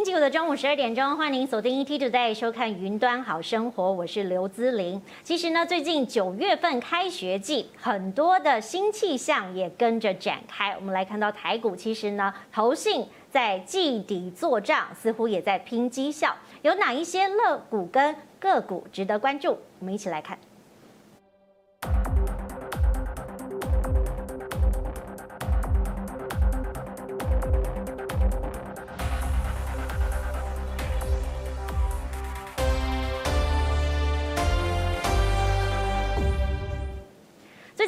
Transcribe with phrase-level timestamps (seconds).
[0.00, 4.98] 星期五的中午十二点钟，欢迎您锁定 ETtoday 收看《云端好生活》，我是刘姿玲。
[5.22, 10.72] 其实呢，最近九月份开学季，很多的新气象也跟着展开。
[10.72, 16.34] 我们来看到台股，其实呢，投信在季底做账，似乎也在拼绩效。
[16.62, 19.58] 有哪一些乐股跟个股值得关注？
[19.80, 20.38] 我们一起来看。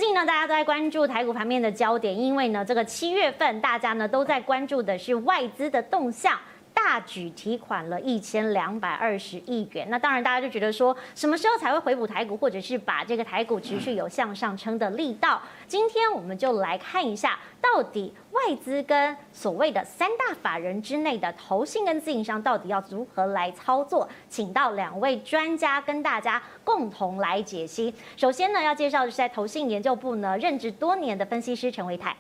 [0.03, 6.37] 近呢，大家都在关注台股盘面的焦点，因为呢，这个七月份大家呢都在关注的是外资的动向。
[6.75, 15.41] 大举提款了一千两百二十亿元，那当然大家就觉得说，什么时候才会回补台股，或者是把这个台股持续有向上撑的力道？
[15.67, 24.09] 今天我们就来看一下，到底外资跟所谓的三大法人之内的投信跟自营商到底要如何来操作？
[24.29, 27.95] 请到两位专家跟大家共同来解析。
[28.17, 32.17] 首先呢，要介绍的是在投信研究部呢任职多年的分析师陈维泰。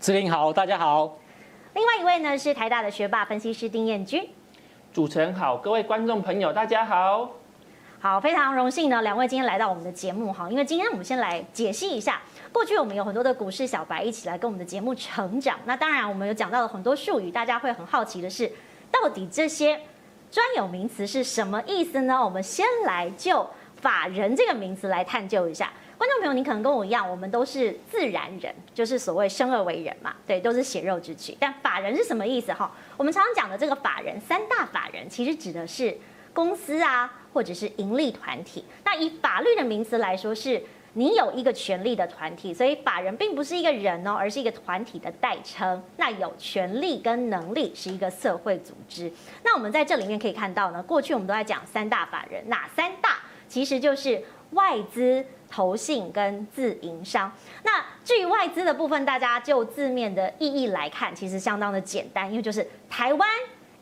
[0.00, 1.21] 姿麟好，大家好。
[1.74, 4.28] 另外一位呢是台大的学霸分析师丁彦君，
[4.92, 7.30] 主持人好，各位观众朋友大家好，
[7.98, 12.20] 好，非常荣幸呢，两位今天来到我们的节目哈，因为今天我们先来解析一下，
[12.52, 18.52] 过去我们有很多的股市小白一起来跟我们的节目成长，那当然我们有讲到了很多术语，大家会很好奇的是，
[18.90, 19.80] 到底这些
[20.30, 22.22] 专有名词是什么意思呢？
[22.22, 23.48] 我们先来就
[23.82, 25.70] 法人这个名词来探究一下。
[25.98, 31.36] 观众朋友，你可能跟我一样，我们都是自然人，就是所谓生而为人嘛，对，都是血肉之躯。
[31.38, 32.52] 但法人是什么意思？
[32.52, 35.96] 哈，我们常常讲的这个法人，三大法人其实指的是
[36.32, 38.64] 公司啊，或者是盈利团体。
[38.84, 40.60] 那以法律的名词来说，是
[40.94, 45.80] 你有一个权利的团体，所以法人并不是一个人哦，而是一个团体的代称。
[45.96, 49.12] 那有权利跟能力是一个社会组织。
[49.44, 53.18] 那我们在这里面可以看到呢，过去我们都在讲三大法人，哪三大？
[53.52, 55.22] 其实就是外资。
[55.54, 57.30] 投信跟自营商，
[57.62, 63.28] 那至于外资的部分，大家就字面的意义来看，其实相当的简单，因为就是台湾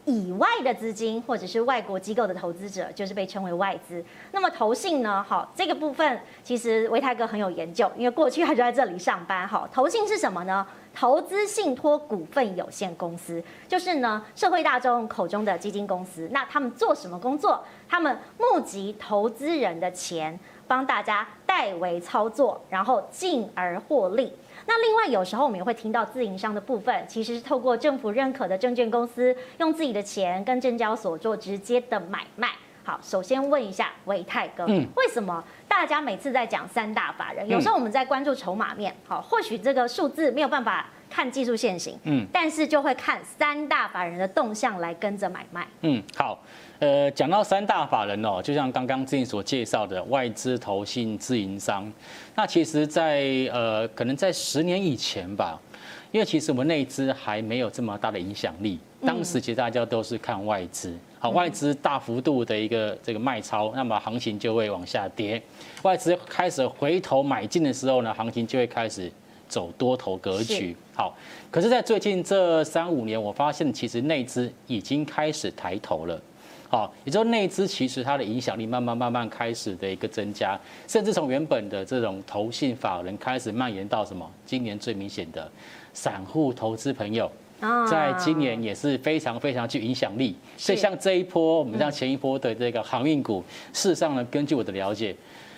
[0.04, 4.04] 以外的资金或者是外国机构的投资者，就是被称为外资。
[4.32, 5.22] 那么投信呢？
[5.22, 9.46] 好，这个部分其实维泰哥很有研究，因为过去他就在这里上班。
[9.46, 10.66] 好，投信是什么呢？
[10.92, 16.28] 投资信托股份有限公司，就是呢社会大众口中的基金公司。
[16.32, 17.64] 那他们做什么工作？
[17.90, 20.38] 他们募集投资人的钱。
[20.70, 24.32] 帮大家代为操作，然后进而获利。
[24.66, 32.50] 那另外有时候我们也会听到自营商的部分，其实是透过政府认可的证券公司，用自己的钱跟证交所做直接的买卖。
[32.84, 45.66] 好，首先问一下维泰哥，嗯，为什么大家每次在讲三大法人，有时候我们在关注筹码面，好，或许这个数字没有办法看技术线型，嗯，但是就会看三大法人的动向来跟着买卖。
[45.80, 46.38] 嗯，好。
[46.80, 51.92] 呃，讲到三大法人哦，就像刚刚之前所介绍的外资、投信、自营商，
[52.34, 55.60] 那其实在，在呃，可能在十年以前吧，
[56.10, 65.42] 因为其实我们内资还没有这么大的影响力，当时其实大家都是看外资，好，外资大幅度的一个这个卖超，那么行情就会往下跌，
[65.82, 69.12] 外资开始回头买进的时候呢，行情就会开始
[69.46, 70.74] 走多头格局。
[70.94, 71.14] 好，
[71.50, 76.18] 可是，在最近这三五年，我发现其实内资已经开始抬头了。
[76.70, 84.24] 好，也就是内资其实它的影响力慢慢慢慢开始的一个增加，甚至从原本的这种投信法人开始蔓延到什么？
[84.46, 85.50] 今年最明显的
[85.92, 87.28] 散户投资朋友，
[87.90, 90.36] 在今年也是非常非常具影响力。
[90.56, 93.42] 所以像这一波，我们像前一波的这个航运股，
[93.72, 95.12] 事实上呢，根据我的了解，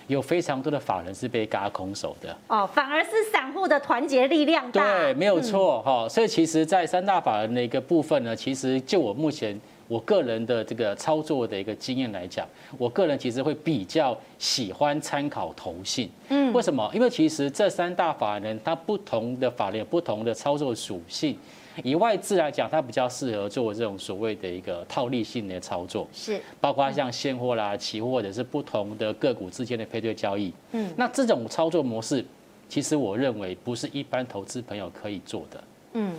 [0.07, 2.35] 有非常多的法人是被嘎空手的。
[2.47, 4.83] 哦，反而是散户的团结力量大。
[4.83, 6.09] 对，没有错哈。
[6.09, 9.61] 所以其实，在三大法人的一个部分呢，其实就我目前。
[9.89, 12.47] 我个人的这个操作的一个经验来讲，
[12.79, 16.11] 我个人其实会比较喜欢参考投信。
[16.29, 16.91] 嗯，为什么？
[16.95, 21.37] 因为其实这三大法人它不同的法人有不同的操作属性。
[21.83, 30.53] 以外资来讲，它比较适合做这种所谓的一个套利性的操作，是包括像现货啦、期货或者是不同的个股之间的配对交易。
[30.73, 32.23] 嗯，那这种操作模式，
[32.69, 35.65] 其实我认为不是一般投资朋友可以做的。
[35.95, 36.13] 嗯。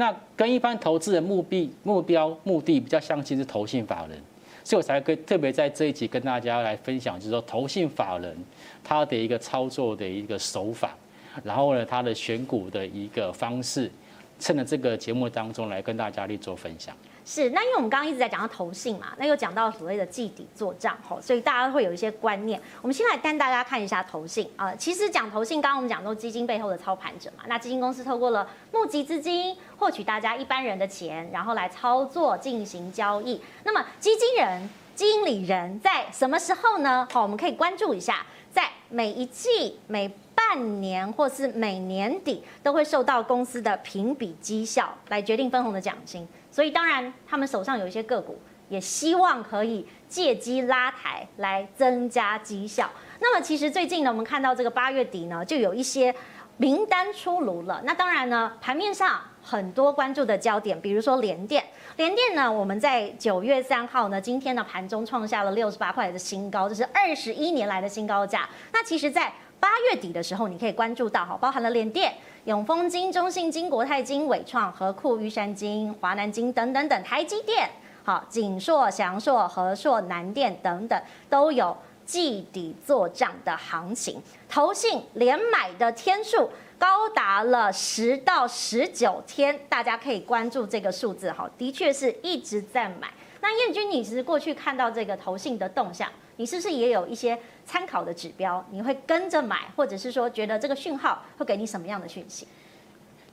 [0.00, 4.18] 那跟一般投资人目的、目标、目的比较相近，是投信法人，
[4.64, 8.34] 所以我才跟特别在这一集跟大家来分享，就是说投信法人
[8.82, 10.96] 他的一个操作的一个手法，
[11.44, 13.90] 然后呢，他的选股的一个方式，
[14.38, 16.96] 趁着这个节目当中来跟大家去做分享。
[17.24, 22.60] 是，那因为我们刚刚一直在讲到投信嘛，那又讲到所谓的季底作帐吼，所以大家会有一些观念。
[22.82, 33.40] 我们先来带大家看一下投信啊，其实讲投信，刚刚我们讲都基金背后的操盘者嘛，那基金公司透过了募集资金，获取大家一般人的钱，然后来操作进行交易。
[33.64, 37.06] 那么基金人、经理人在什么时候呢？
[37.12, 46.26] 好，我们可以关注一下，在每一季、每半年或是每年底都会受到公司的评比绩效来决定分红的奖金。
[46.50, 48.38] 所以当然，他们手上有一些个股，
[48.68, 52.90] 也希望可以借机拉抬来增加绩效。
[53.20, 56.14] 那么其实最近呢，我们看到这个八月底呢，就有一些
[56.56, 57.80] 名单出炉了。
[57.84, 61.64] 那当然呢，盘面上很多关注的焦点，比如说联电，
[61.96, 68.48] 联电呢，我们在九月三号呢，今天的盘中创下了六十八块的新高，这是二十一年来的新高价。
[68.72, 72.12] 那其实，在八月底的时候，你可以关注到哈，包含了联电。
[72.44, 77.68] 永丰金、中信金、国泰金、伟创、和库、玉山金、华南金等等等，台积电、
[78.02, 80.98] 好景硕、祥硕、和硕、南电等等，
[81.28, 81.76] 都有
[82.06, 84.22] 季底作帐的行情。
[84.48, 86.48] 投信连买的天数
[86.78, 93.12] 高达了十到十九天，大家可以关注这个数字哈，的确是一直在买。
[93.42, 96.08] 那燕君，你其实过去看到这个投信的动向，
[96.40, 97.38] 你是不是也有一些？
[97.66, 102.48] 参考的指标，你会跟着买，或者是说觉得这个讯号会给你什么样的讯息？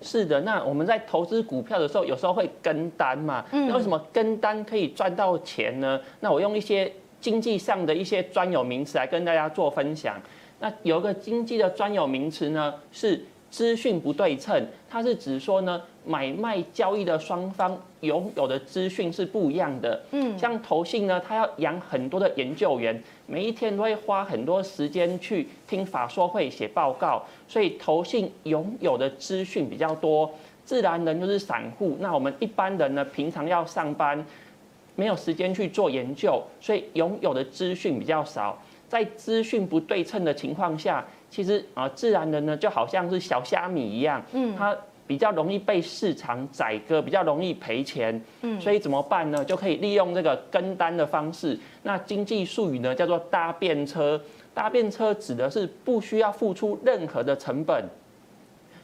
[0.02, 3.44] 是的，那我们在投资股票的时候，有时候会跟单嘛。
[3.52, 6.00] 那为什么跟单可以赚到钱呢？
[6.20, 10.22] 那我用一些经济上的一些专有名词来跟大家做分享。
[10.60, 15.82] 那有一个经济的专有名词呢，是资讯不对称，它是指说呢。
[16.06, 20.02] 买卖交易的双方拥有的资讯是不一样的。
[20.12, 30.30] 嗯，像投信呢，他要养很多的研究员，每一天都会花很多时间去听法说会、写报告，所以投信拥有的资讯比较多。
[30.64, 34.24] 自然人就是散户，那我们一般人呢，平常要上班，
[34.96, 38.62] 没有时间去做研究，所以拥有的资讯比较少。
[38.88, 44.78] 在资讯不对称的情况下，其实啊，自然人呢就好像是小虾米一样，嗯，他。
[45.08, 49.44] 比较容易被市场宰割，比较容易赔钱，嗯，所以怎么办呢？
[49.44, 51.58] 就可以利用这个跟单的方式。
[51.84, 54.22] 那经济术语呢，叫做搭便车。
[54.54, 57.86] 搭便车指的是不需要付出任何的成本，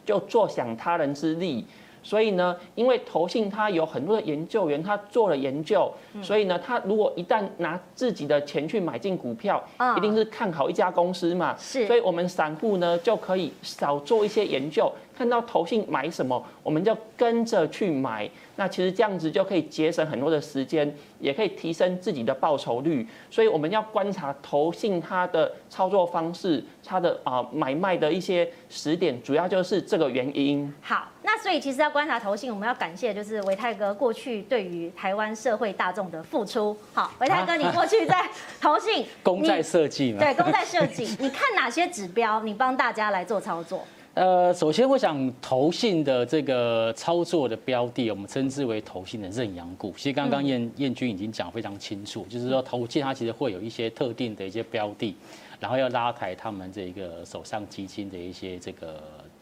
[0.06, 1.66] 就坐享他人之利。
[2.04, 5.90] 所以呢，因为投信他有很多的研究员，他做了研究，
[6.22, 9.64] 所以呢，他如果一旦拿自己的钱去买进股票，
[9.98, 11.56] 一定是看好一家公司嘛。
[11.58, 14.92] 是，所以我们散户呢就可以少做一些研究。
[15.16, 18.30] 看到投信买什么，我们就跟着去买。
[18.56, 23.08] 那其实这样子就可以节省很多的时间，也可以提升自己的报酬率。
[23.32, 30.72] 所以我们要观察投信它的操作方式，它的啊买卖的一些时点，主要就是这个原因。
[30.82, 36.78] 好，那所以其实要观察投信，我们要感谢就是维泰哥过去对于台湾社会大众的付出。
[36.94, 38.30] 好，维泰哥，你过去在
[38.62, 40.20] 投信 功在设计嘛？
[40.20, 41.06] 对，功在设计。
[41.20, 42.40] 你看哪些指标？
[42.44, 43.84] 你帮大家来做操作。
[44.14, 49.92] 呃，首先我想投信的这个操作的标的，我们称之为投信的认养股。
[49.98, 55.16] 其实刚刚燕燕君已经讲非常清楚，就是说投信它其实会有一些特定的一些标的，
[55.60, 59.02] 然后要拉抬他们这个手上基金的一些这个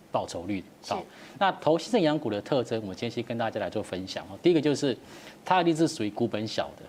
[0.10, 0.64] 报酬率。
[0.88, 1.04] 好，
[1.38, 4.40] 那投信认养股的特征，我们今天先跟大家来做分享哦。
[4.42, 4.98] 第一个就是
[5.44, 6.84] 它一定是属于股本小的。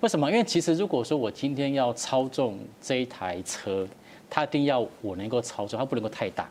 [0.00, 0.30] 为什么？
[0.30, 3.86] 因为其实如果说我今天要操纵这一台车，
[4.30, 6.50] 它一定要我能够操纵，它不能够太大。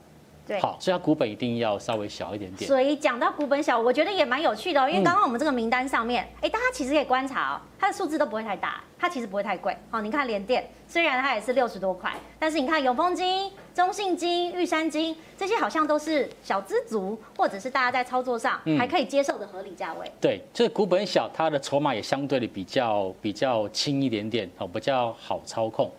[0.51, 2.67] 对好，所以它股本一定要稍微小一点点。
[2.67, 4.89] 所以讲到股本小，我觉得也蛮有趣的哦。
[4.89, 9.73] 因为刚刚我们这个名单上面，哎、嗯，大家其实可以观察哦，它的数字都不会太大，它其实不会太贵。
[9.89, 20.05] 好，你看联电，虽然它也是六十多块，但是你看永丰金、中信金、玉山金这些好像都是小资族，或者是大家在操作上还可以接受的合理价位。
[20.05, 25.89] 嗯、对，就是股本小，它的筹码也相对的比较比较轻一点点，哦，比较好操控。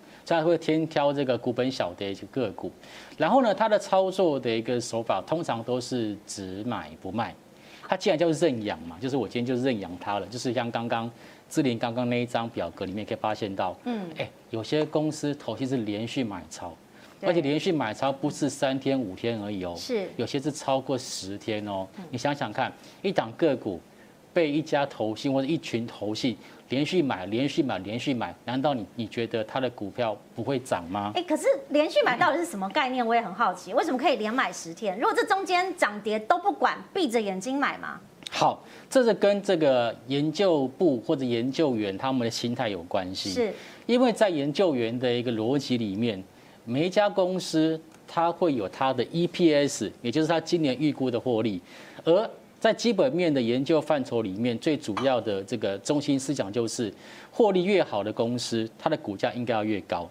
[0.41, 2.71] 所以会天挑这个股本小的一些个股，
[3.19, 7.35] 然后呢，它的操作的一个手法通常都是只买不卖。
[7.89, 10.27] 它既然叫认养嘛，就是我今天就认养它了。
[10.27, 11.11] 就是像刚刚
[11.51, 16.75] 志玲刚刚那一张表格里面可以发现到，嗯，哎，有些公司头期是连续买超，
[17.21, 21.87] 而且连续买超不是三天五天而已哦，是有些是超过十天哦。
[22.09, 22.73] 你想想看，
[23.03, 23.79] 一档个股
[24.33, 26.37] 被一家投信或者一群投信。
[26.69, 31.12] 连续买，连续买，连续买，难道你你觉得它的股票不会涨吗？
[31.15, 33.07] 哎，可是连续买到底是什么概念？
[33.07, 34.99] 我也很好奇，为什么可以连买十天？
[34.99, 38.01] 如果这中间涨跌都不管，闭着眼睛买吗？
[38.31, 43.29] 好，这是跟这个研究部或者研究员他们的心态有关系。
[43.29, 43.53] 是，
[43.85, 46.25] 因为在研究员的一个逻辑里面，
[46.65, 51.61] 每一家公司它会有它的 EPS，也就是它今年预估的获利，
[52.05, 52.31] 而
[52.62, 56.95] 在基本面的研究范畴里面，最主要的这个中心思想就是，
[57.33, 60.09] 获利越好的公司，它的股价应该要越高。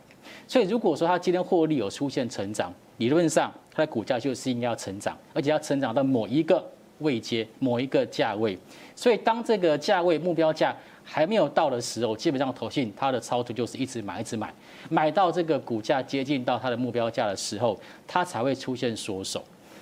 [0.49, 6.61] 所以如果说它今天获利有出现成长，理论上它的股价就是应该要成长，而且要成长到某一个
[6.99, 8.59] 位阶、某一个价位。
[8.97, 14.53] 所以当这个价位目标价还没有到的时候，基本上投信它的操作就是一直买、一直买，
[14.89, 19.41] 买到这个股价接近到它的目标价的时候，它才会出现缩手。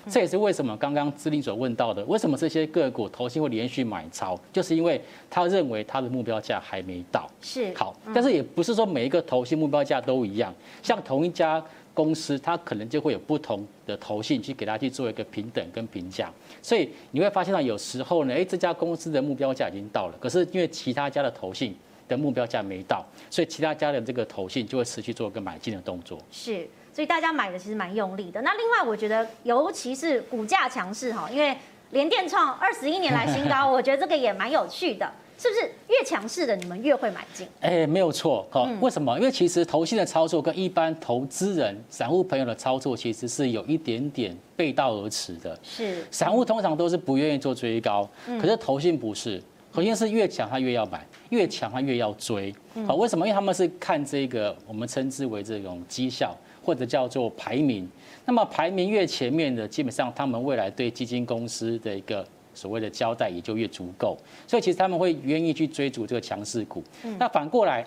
[0.09, 7.29] 这也是为什么刚刚姿麟所问到的，为什么这些个股投信会连续买超，就是因为他认为他的目标价还没到。
[7.41, 11.63] 是好，但是也不是说每一个投信目标价都一样，像同一家
[11.93, 21.75] 公司，它可能就会有不同的投信去给他去做一个平等跟评价，所以你会发现到有时候呢，哎，这家公司的目标价已经到了，可是因为其他家的投信
[22.07, 26.17] 的目标价没到，所以其他家的这个投信就会持续做一个买进的动作。
[26.31, 26.67] 是。
[26.93, 28.41] 所以大家买的其实蛮用力的。
[28.41, 31.55] 那另外，我觉得尤其是股价强势哈，因为
[31.91, 35.61] 联电创二十一年来新高， 我觉得这个也蛮有趣的，是不是？
[35.87, 37.47] 越强势的你们越会买进？
[37.61, 38.45] 哎，没有错。
[38.51, 39.17] 好，为什么？
[39.17, 45.57] 因为其实投信的操作跟一般投资人、散户朋友的操作其实是有一点点背道而驰的。
[45.63, 46.05] 是。
[46.11, 48.07] 散户通常都是不愿意做追高，
[48.39, 52.53] 可是投信不是，投信是越强他越要买，越强他越要追。
[52.87, 53.27] 好，为什么？
[53.27, 56.35] 因为他们是看这个我们称之为这种绩效。
[56.61, 57.89] 或者叫做排名，
[58.25, 62.23] 那么排名越前面的，基本上他们未来对基金公司的一个
[62.53, 66.83] 所谓的交代也就越足够，所以其实他们会愿意去追逐这个强势股。
[67.17, 67.83] 那反过来，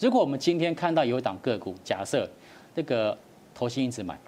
[0.00, 2.28] 如果我们今天看到有一档个股，假设
[2.74, 3.16] 这个
[3.54, 4.18] 投信一直买，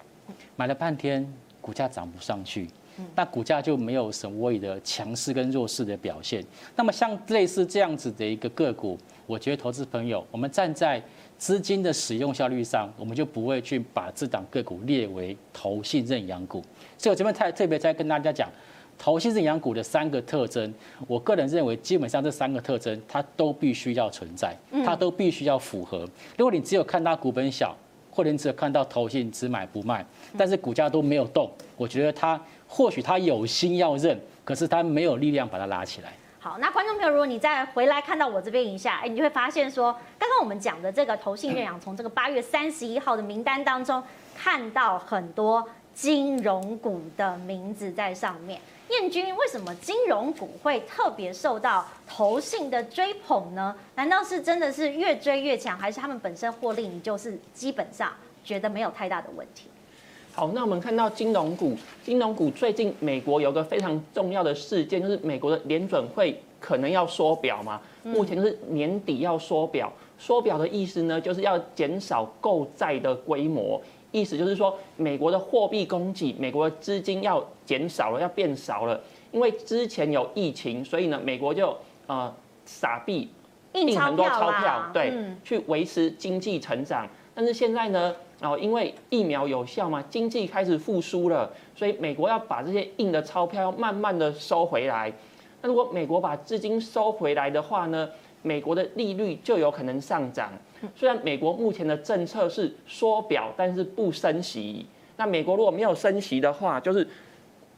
[0.55, 1.27] 买了半天
[1.59, 2.69] 股价涨不上去，
[3.15, 6.43] 那股价就没有什么谓的强势跟弱势的表现。
[6.75, 11.01] 那么像类似这样子的一个个股，我觉得投资朋友，我们站在
[11.37, 16.63] 资金的使用效率上，我们就不会去把这档个股列为投信认养股。
[16.97, 18.49] 所以我这边太特别在跟大家讲，
[18.97, 20.73] 投信认养股的三个特征，
[21.05, 26.07] 我个人认为基本上这三个特征它都必须要存在，它都必须要符合。
[26.35, 27.77] 如果你只有看它股本小，
[28.09, 30.03] 或者你只有看到投信只买不卖，
[30.35, 36.13] 但是股价都没有动，我觉得它或许他有心要认，可是他没有力量把它拉起来。
[36.39, 44.01] 好，那观众朋友，如果你再回来看到我这边一下，哎，你就会发现说，刚刚我们讲的这个投信认养，从这个八月三十一号的名单当中
[44.35, 48.61] 看到很多金融股的名字在上面。
[48.89, 53.75] 燕君，为什么金融股会特别受到投信的追捧呢？
[53.95, 58.13] 难道是真的是越追越强，还是他们本身获利，你就是基本上
[58.45, 59.69] 觉得没有太大的问题？
[60.37, 67.81] 好，那我们看到金融股，金融股最近美国有个非常重要的事件，就是美国的联准会可能要缩表嘛。
[68.03, 79.01] 目前是年底要缩表，缩表的意思呢，就是要减少购债的规模，意思就是说美国的货币供给，美国的资金要减少了，要变少了。
[79.31, 81.75] 因为之前有疫情，所以呢，美国就
[82.05, 82.31] 呃
[82.63, 83.27] 撒币
[83.73, 85.11] 印很多钞票，对，
[85.43, 87.07] 去维持经济成长。
[87.33, 88.15] 但是现在呢？
[88.39, 95.11] 然后因为疫苗有效嘛，经济开始复苏了，所以美国要把这些印的钞票要慢慢的收回来。
[95.61, 98.07] 那如果美国把资金收回来的话呢，
[98.43, 100.51] 美国的利率就有可能上涨。
[100.95, 104.85] 虽然美国目前的政策是缩表，但是不升息。
[105.15, 107.07] 那美国如果没有升息的话，就是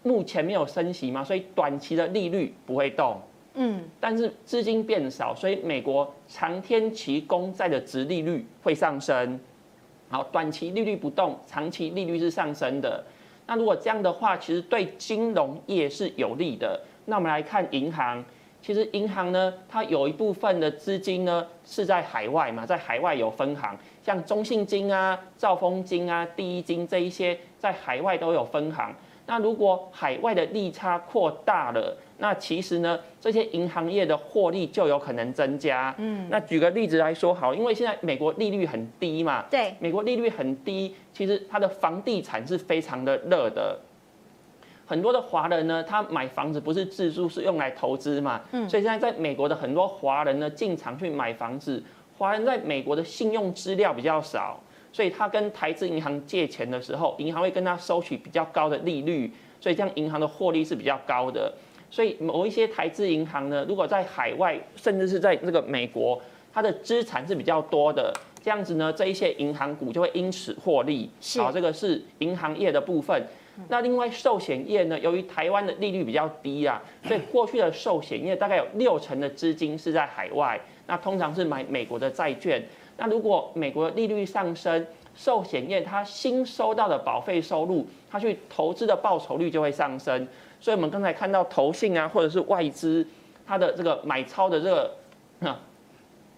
[0.03, 3.17] 目前没有升息嘛，所以短期的利率不会动。
[3.53, 9.39] 嗯，但是资金变少，所以美国长天期公债的值利率会上升。
[10.09, 13.03] 好，短期利率不动，长期利率是上升的。
[13.45, 16.79] 那如果这样的话，其实对金融业是有利的。
[17.05, 18.23] 那我们来看银行，
[18.61, 28.93] 其实银行呢，它有一部分的资金呢是在海外嘛，在海外有分行，像中信金啊、兆丰金啊、第一金这一些，在海外都有分行。
[29.29, 35.93] 那如果海外的利差扩大了，那其实呢，这些银行业的获利就有可能增加。
[35.99, 43.79] 嗯，那举个例子来说好，因为现在美国利率很低嘛，对，美国利率很低，其实它的房地产是非常的热的。
[44.87, 48.41] 很多的华人呢，他买房子不是自住，是用来投资嘛。
[48.51, 51.83] 嗯，所以现在在美国的很多华人呢，进场去买房子，
[52.17, 54.59] 华人在美国的信用资料比较少。
[54.91, 59.31] 所以他跟台资银行借钱的时候，银行会跟他收取比较高的利率，
[59.61, 61.53] 所以这样银行的获利是比较高的。
[61.91, 66.21] 所以某一些台资银行呢，如果在海外，甚至是在那个美国，
[66.53, 71.09] 它的资产是比较多的，这样子呢，这一些银行股就会因此获利。
[71.37, 73.23] 好，这个是银行业的部分。
[73.67, 82.63] 那另外寿险业呢，由于台湾的利率比较低啊，所以过去的寿险业大概有六成的资金是在海外，那通常是买美国的债券。
[82.99, 90.27] 那如果美国利率上升，寿险业它新收到的保费收入，它去投资的报酬率就会上升。
[90.59, 93.05] 所以我们刚才看到投信啊，或者是外资，
[93.47, 94.91] 它的这个买超的这个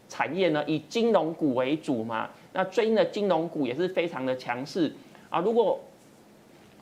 [0.08, 2.30] 产业呢，以金融股为主嘛。
[2.54, 4.94] 那最近的金融股也是非常的强势
[5.30, 5.40] 啊。
[5.40, 5.80] 如果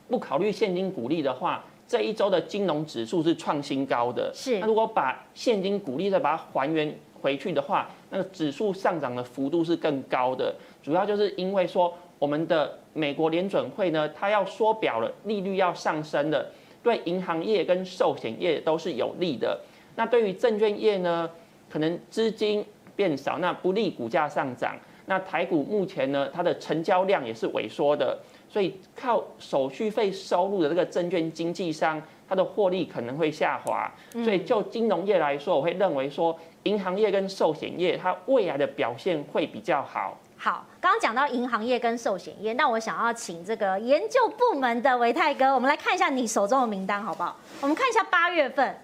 [0.08, 4.30] 不考虑现金股利的话，这一周的金融指数是创新高的。
[4.34, 4.58] 是。
[4.58, 10.54] 那如果把现金股利再把它还原回去的话，那个指数上涨的幅度是更高的。
[10.82, 16.46] 主要就是因为说，我们的美国联准会呢，它要缩表了，利率要上升了，
[16.82, 19.60] 对银行业跟寿险业都是有利的。
[19.96, 21.30] 那对于证券业呢，
[21.68, 22.64] 可能资金
[22.96, 24.76] 变少，那不利股价上涨。
[25.06, 28.16] 那台股目前呢，它的成交量也是萎缩的，
[28.48, 32.00] 所以靠手续费收入的这个证券经纪商，
[32.30, 33.92] 它的获利可能会下滑。
[34.24, 40.16] 所以就金融业来说，我会认为说，银行业跟寿险业它未来的表现会比较好。
[40.38, 47.36] 好，刚刚讲到银行业跟寿险业，那我想要请这个研究部门的维泰哥，我们来看一下你手中的名单好不好？
[47.60, 48.74] 我们看一下八月份。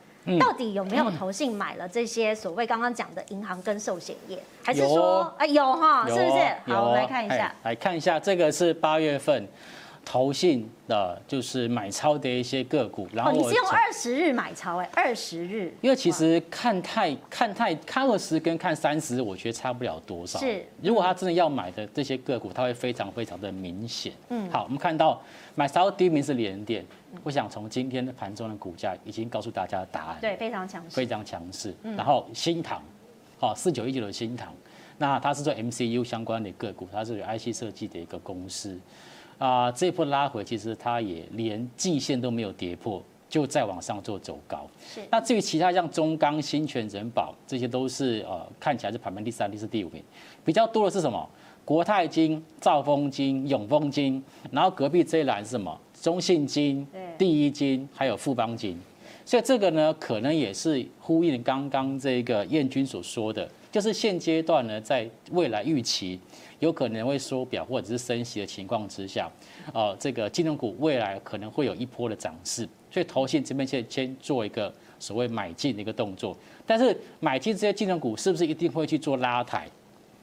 [0.41, 6.73] 到底有没有投信买了这些所谓刚刚讲的银行跟寿险业，还是说哎有哈，是不是？
[6.73, 9.47] 好，我们来看一下，来看一下这个是八月份。
[10.09, 20.39] 投信的就是买超的一些个股，然后你是用二十日买超哎，二十日，因为其实看太看太看二十跟看三十，我觉得差不了多少。
[20.39, 24.13] 是，如果他真的要买的这些个股，它会非常非常的明显。
[24.29, 25.21] 嗯，好，我们看到
[25.57, 26.87] 买超第一名是联电，
[27.25, 30.19] 我想从今天的盘中的股价已经告诉大家答案。
[30.21, 31.75] 对，非常强势，非常强势。
[31.83, 32.81] 然后新唐，
[33.41, 34.55] 好，四九一九的新唐，
[34.99, 38.79] 那它是做 MCU 相关的个股，它是有 IC 设计的一个公司。
[39.39, 44.67] 啊，这一波拉回，其实它也连季线都没有跌破，就再往上做走高。
[44.95, 45.01] 是。
[45.11, 50.03] 那至于其他像中钢、新泉、人保，这些都是呃看起来是排名第三、第四、第五名。
[50.45, 51.29] 比较多的是什么？
[51.65, 55.79] 国泰金、兆丰金、永丰金，然后隔壁这一栏是什么？
[56.01, 56.87] 中信金、
[57.19, 58.79] 第一金，还有富邦金。
[59.27, 66.19] 所以这个呢，可能也是呼应刚刚这个燕军所说的，就是现阶段呢，在未来预期。
[66.59, 69.31] 有可能会缩表或者是升息的情况之下，
[69.75, 76.35] 呃，这个金融股未来可能会有一波的涨势，所以投信这边先先做一个所谓买进的一个动作。
[76.65, 79.69] 但是买进这些金融股是不是一定会去做拉抬？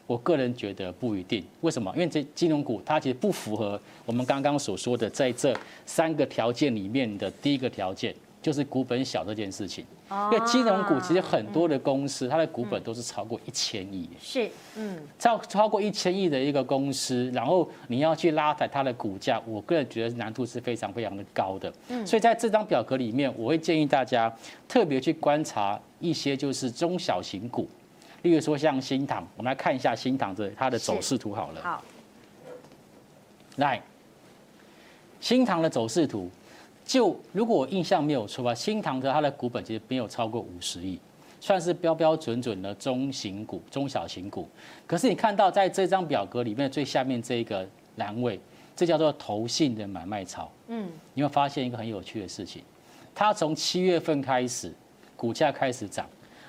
[0.07, 1.43] 我个人觉得不一定。
[1.61, 1.91] 为什么？
[1.93, 8.11] 因为这金融股它其实不符合我们刚刚所说的在这三个条件里面的第一个条件。
[8.43, 21.73] 就是股本小这件事情，因为金融股其实很多的公司，它的股本都是超过一千亿，是，嗯，超超过一千亿的一个公司，然后你要去拉抬它的股价，我个人觉得难度是非常非常的高的。
[21.87, 24.31] 嗯，所以在这张表格里面，我会建议大家
[24.67, 27.65] 特别去观察一些就是中小型股，
[28.23, 31.61] 例如说像新塘，我们来看一下新塘的它的走势图好了。
[31.63, 31.81] 好，
[33.55, 33.81] 来，
[35.21, 36.29] 新塘的走势图。
[36.85, 40.99] 就如果我印象没有错吧，新唐的它的股本其实没有超过五十亿，
[41.39, 44.47] 算是标标准准的中型股、中小型股。
[44.85, 47.65] 可是你看到在这张表格里面最下面这一个
[47.95, 48.39] 栏位，
[48.75, 50.51] 这叫做投信的买卖超。
[50.67, 52.61] 嗯，你会发现一个很有趣的事情，
[53.15, 54.73] 它从七月份开始
[55.15, 56.05] 股价开始涨，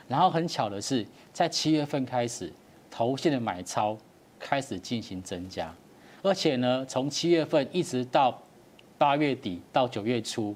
[0.09, 2.53] 然后很巧的是，在七月份开始
[2.91, 3.97] 投信的买超
[4.41, 5.73] 开始进行增加，
[6.23, 8.37] 而且呢，从七月份一直到。
[8.99, 10.55] 八月底到九月初，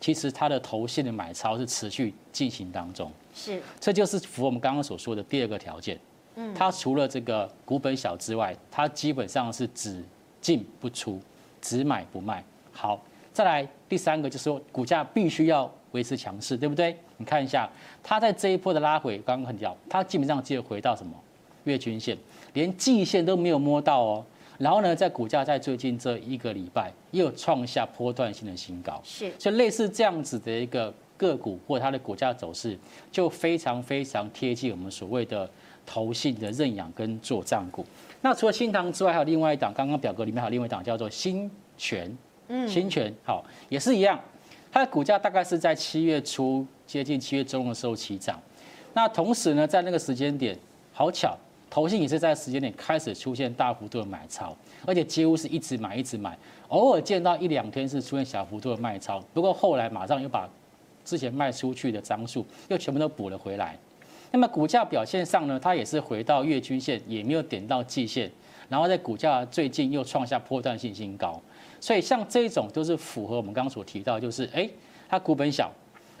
[0.00, 5.98] 其实它的头线的买超是持续进行当中，是，这就是符合我们刚刚所说的第二个条件。
[6.34, 10.02] 嗯，它除了这个股本小之外，它基本上是只
[10.40, 11.20] 进不出，
[11.60, 12.42] 只买不卖。
[12.72, 13.00] 好，
[13.32, 16.96] 再来第三个就是说股价必须要维持强势，对不对？
[17.18, 17.70] 你看一下，
[18.02, 21.12] 它在这一波的拉回，刚刚很屌，它基本上只有回到什么
[21.64, 22.16] 月均线，
[22.54, 24.24] 连季线都没有摸到哦。
[24.62, 32.78] 然后呢，在股价在最近这一个礼拜又创下波段性的新高，是，所以类似这样子的一个个股或它的股价走势，
[33.10, 35.50] 就非常非常贴近我们所谓的
[35.84, 37.84] 投信的认养跟做账股。
[38.20, 44.16] 那除了新塘之外，还有另外一档，刚刚表格里面还有另外一档叫做新全，嗯，新全好也是一样，
[44.70, 48.40] 它的股价大概是在七月初接近七月中的时候起涨，
[48.94, 50.56] 那同时呢，在那个时间点，
[50.92, 51.36] 好巧。
[51.72, 54.54] 投信也是在时间点开始出现大幅度的买超，
[54.84, 56.36] 而且几乎是一直买一直买，
[56.68, 60.46] 偶尔见到一两天是出现小幅度的卖超，不过后来马上又把
[61.02, 63.74] 之前卖出去的张数又全部都补了回来。
[64.30, 68.30] 那么股价表现上呢，它也是回到月均线，也没有点到季线，
[68.68, 71.40] 然后在股价最近又创下波段性新高。
[71.80, 74.68] 所以像这种都是符合我们刚刚所提到，就是哎，
[75.08, 75.72] 它股本小，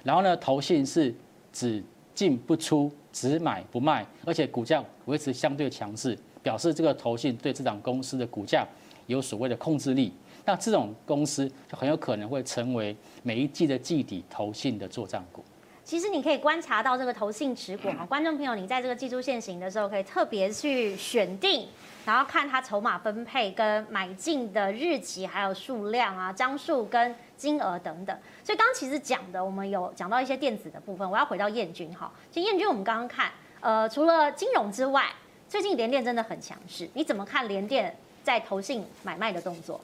[0.02, 1.14] 然后呢，投信是
[1.52, 1.84] 只
[2.14, 2.90] 进不出。
[3.12, 8.66] 只买不卖，而且股价维持相对强势，表示这个投信对这档公司的股价
[9.06, 10.12] 有所谓的控制力。
[10.44, 15.44] 那这种公司就很有可能会成为每一季的季底投信的作帐股。
[15.84, 21.66] 其实你可以观察到这个投信持股啊，观众朋友，你在这个季度线型的时候，可以特别去选定，
[22.06, 28.16] 然后看它筹码分配跟买进的日期，还有数量啊、张数跟金额等等。
[28.44, 32.12] 所以刚刚其实讲的，我们有讲到一些电子的部分，我要回到燕君哈。
[32.30, 35.06] 其实彦君，我们刚刚看，呃，除了金融之外，
[35.48, 39.80] 最近联电真的很强势，你怎么看联电在投信买卖的动作？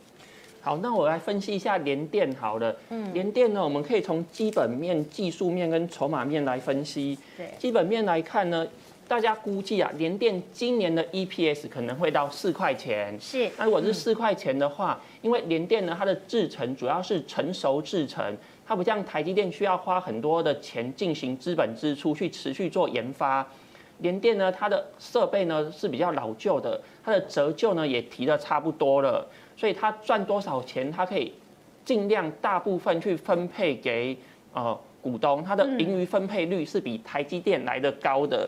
[0.60, 2.74] 好，那我来分析一下联电好了。
[2.90, 7.18] 嗯，联电呢，我们可以从基本面、技术面跟筹码面来分析。
[7.36, 8.66] 对，基本面来看呢，
[9.08, 13.18] 大家估计啊，联电今年的 EPS 可能会到四块钱。
[13.18, 23.44] 是，那如果是四块钱的话，因为联电呢，它的制程主要是成熟制程，它不像台积电需要花很多的钱进行资本支出去持续做研发。
[24.00, 29.26] 联电呢，它的设备呢是比较老旧的，它的折旧呢也提的差不多了。
[29.56, 31.32] 所以它赚多少钱，它可以
[31.82, 34.14] 尽量大部分去分配给
[34.52, 38.46] 呃股东，它的盈余分配率是比台积电来的高的。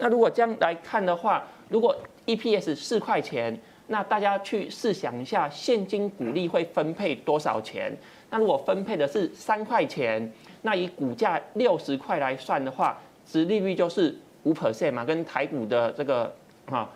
[0.00, 1.94] 那如果这样来看的话，如果
[2.26, 3.58] EPS 四块钱，
[3.88, 7.96] 那大家去试想一下，现金股利会分配多少钱？
[8.30, 10.32] 那如果分配的是三块钱，
[10.62, 16.34] 那以股价六十块来算的话，殖利率就是五 percent 嘛，跟台股的这个
[16.66, 16.88] 啊。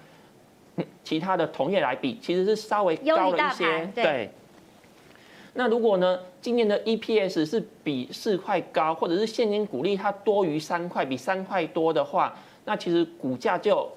[1.05, 3.65] 其他的同业来比，其实是稍微高了一些。
[3.95, 4.31] 对，对。
[5.53, 13.91] 那如果呢，今年的 EPS 是比四块高，或者是现金股利它多于三块，比三块多的话，那其实股价就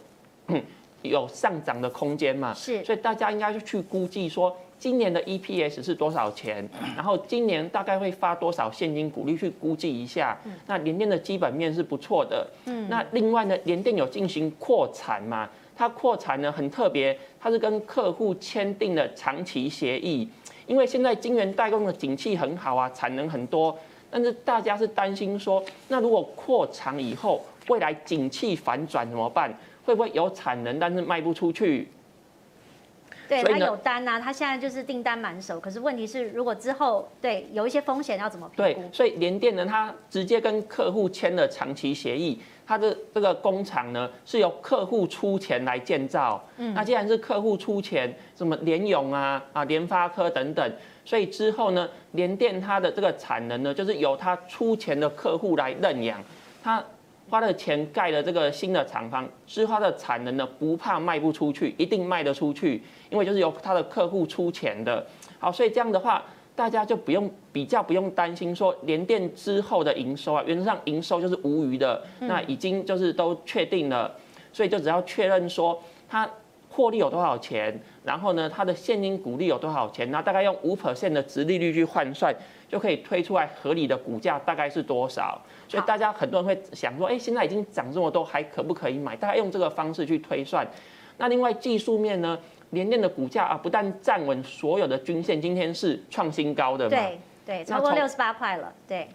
[1.01, 2.53] 有上涨的空间嘛。
[2.53, 2.83] 是。
[2.83, 10.37] 所以大家应该去估计说，今年的 EPS 是多少钱，然后今年大概会发多少现金股利，去估计一下。
[10.65, 12.45] 那联电的基本面是不错的。
[12.65, 12.87] 嗯。
[12.89, 15.49] 那另外呢，联电有进行扩产嘛？
[15.75, 20.27] 它扩产呢很特别，它是跟客户签订了长期协议，
[20.65, 23.77] 因为现在晶圆代工的景气很好啊，产能很多，
[24.09, 29.53] 但是大家是担心说，那如果扩产以后，未来景气反转怎么办？
[29.85, 31.87] 会不会有产能但是卖不出去？
[33.29, 38.61] 对，他有单呐、啊，他现在就是订单满手，可是问题是，如果之后对有一些风险要怎么评估？
[38.61, 46.41] 对，所以联电呢，他直接跟客户签了长期协议，他的这个工厂呢是由客户出钱来建造。
[46.57, 56.21] 嗯，那既然是客户出钱，什么联咏啊啊联发科等等，所以之后呢，联电它的这个产能呢，就是由他出钱的客户来认养，
[56.63, 56.83] 他。
[57.29, 65.05] 花了钱盖了这个新的厂房，是花的产能呢，不怕卖不出去，一定卖得出去，因为就是由他的客户出钱的。
[65.39, 66.23] 好，所以这样的话，
[66.55, 74.11] 大家就不用比较不用担心说联电之后的营收啊，原则上营收就是无余的，那已经就是都确定了，
[74.51, 76.27] 所以就只要确认说他
[76.77, 82.31] 获利有多少钱，然后呢，它的现金股利有多少钱，那大概用五 percent 的值利率去换算，
[82.69, 85.41] 就可以推出来合理的股价大概是多少。
[85.67, 89.15] 所以大家很多人会想说，哎，现在已经涨这么多，还可不可以买？
[89.15, 90.67] 大概用这个方式去推算。
[91.17, 92.37] 那另外技术面呢，
[92.69, 96.91] 联电的股价啊，不但站稳所有的均线，今天是创新高的嘛？
[96.91, 98.71] 对对，超过六十八块了。
[98.87, 99.07] 对。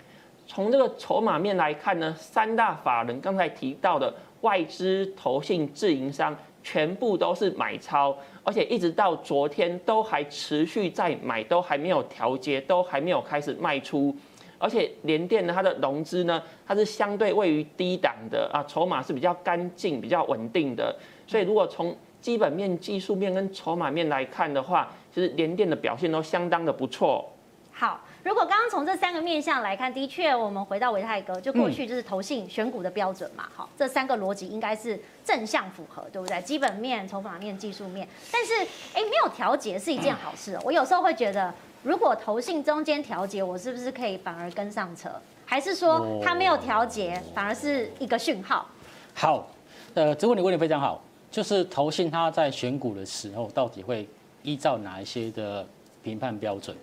[0.49, 14.15] 从这个筹码面来看呢，三大法人刚才提到的外资、投信、自营商，全部都是买超，而且一直到昨天都还持续在买，都还没有调节，都还没有开始卖出。
[14.59, 20.95] 而且联电呢，它的融资呢，它是相对位于低档的啊，筹码是比较干净、比较稳定的。
[21.27, 27.29] 所以如果从基本面、技术面跟筹码面来看的话，其实联电的表现都相当的不错。
[27.73, 33.49] 好，如果刚刚从这三个面向来看，的确，我们回到维泰哥，就过去就是投信选股的标准嘛。
[33.55, 36.41] 好，这三个逻辑应该是正向符合，对不对？
[36.43, 38.07] 基本面、筹码面、技术面。
[38.31, 38.53] 但是，
[38.95, 40.59] 哎，没有调节是一件好事。
[40.65, 41.53] 我有时候会觉得。
[41.85, 45.11] 如果投信中间调节，我是不是可以反而跟上车？
[45.45, 48.65] 还是说它没有调节，反而是一个讯号？
[49.13, 49.49] 好，
[49.95, 54.09] 呃，这问题问的非常好，就是投信它在选股的时候，到底会
[54.45, 55.67] 依照哪一些的
[56.05, 56.77] 评判标准？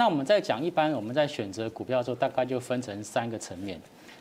[0.00, 3.78] 那我们在讲一般我们在选择股票的时候，大概就分成三个层面，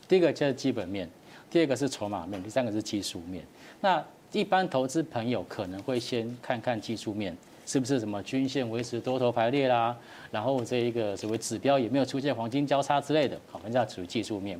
[0.10, 1.10] 第一个就是基本面，
[1.50, 3.46] 第二个是筹码面，第三个是技术面。
[3.80, 7.34] 那一般投资朋友可能会先看看技术面。
[7.66, 9.96] 是不是什么均线维持多头排列啦？
[10.32, 14.60] 然后这一个所谓指标也没有出现黄金交叉之类的，好，人家属于技术面。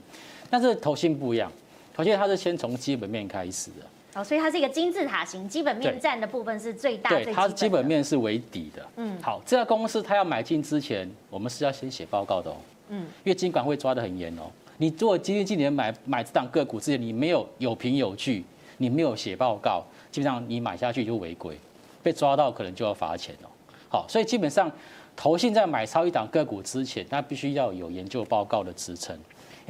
[0.50, 1.52] 但是投信不一样，
[1.94, 3.86] 投信它是先从基本面开始的。
[4.20, 7.10] 哦，所以它是一个金字塔型，基本面占的部分是最大。
[7.10, 8.86] 对，它基本面是为底的。
[8.98, 12.56] 嗯，好，这家公司它要买进之前，我们是要先写报告的哦。
[12.90, 14.44] 嗯，因为金管会抓得很严哦。
[14.78, 18.44] 你做基金经理买买这档个股之前，你没有有凭有据，
[18.78, 21.58] 你没有写报告，基本上你买下去就违规。
[22.02, 23.48] 被抓到可能就要罚钱哦。
[23.90, 24.72] 好，所以基本上
[25.16, 29.18] 投信在买超一档个股之前，它必须要有研究报告的支撑。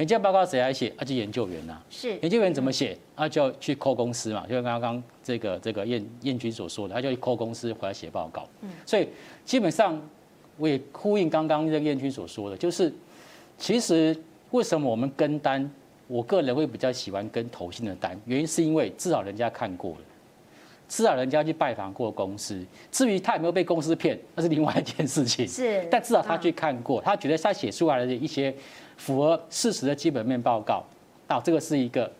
[0.00, 0.90] 研究报告谁来写？
[0.96, 1.78] 啊，就研究员呐。
[1.90, 2.18] 是。
[2.22, 2.96] 研究员怎么写？
[3.14, 8.48] 啊，就要去 call 公司嘛，就像刚刚这个这个燕燕君所说的，他就去 call 公司回来写报告。
[8.62, 8.70] 嗯。
[8.86, 9.06] 所以
[9.44, 10.00] 基本上
[10.56, 12.90] 我也呼应刚刚这个燕君所说的，就是
[13.58, 14.16] 其实
[14.52, 15.70] 为什么我们跟单，
[16.06, 19.98] 我个人会比较喜欢跟投信的单，原因是因为至少人家看过了。
[20.88, 25.46] 至少人家去拜访过公司，至于他有没有被公司骗，那是另外一件事情。
[25.46, 28.52] 是，但至少他去看过，他觉得他写出来的一些
[29.00, 30.84] 符合事实的基本面报告，
[31.26, 32.10] 啊，这个是一个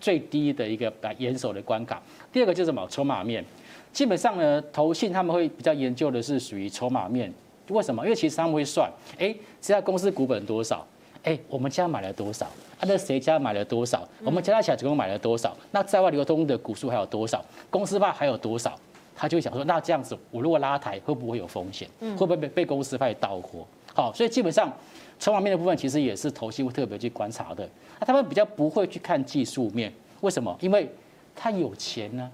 [0.00, 2.00] 最低的一个严守的关卡。
[2.32, 2.86] 第二个就是什么？
[2.88, 3.44] 筹码面，
[3.92, 7.32] 基本上呢，投信他们会比较研究的是属于筹码面。
[7.70, 8.04] 为什么？
[8.04, 10.86] 因为其实他们会算，哎，这家公司股本多少？
[11.24, 12.46] 哎，我们家买了多少？
[12.78, 14.06] 他的谁家买了多少？
[14.24, 15.56] 我们加加起来总共买了多少？
[15.72, 17.44] 那在外流通的股数还有多少？
[17.68, 18.78] 公司派还有多少？
[19.16, 21.88] 他就想说，那这样子，我如果拉抬，会不会有风险？
[22.00, 23.66] 会不会被被公司派倒货？
[23.92, 24.72] 好，所以基本上
[25.18, 27.68] 筹码面的部分其实也是投信会特别去观察的。
[28.00, 30.56] 那他们比较不会去看技术面，为什么？
[30.60, 30.88] 因为
[31.34, 32.30] 他有钱呢。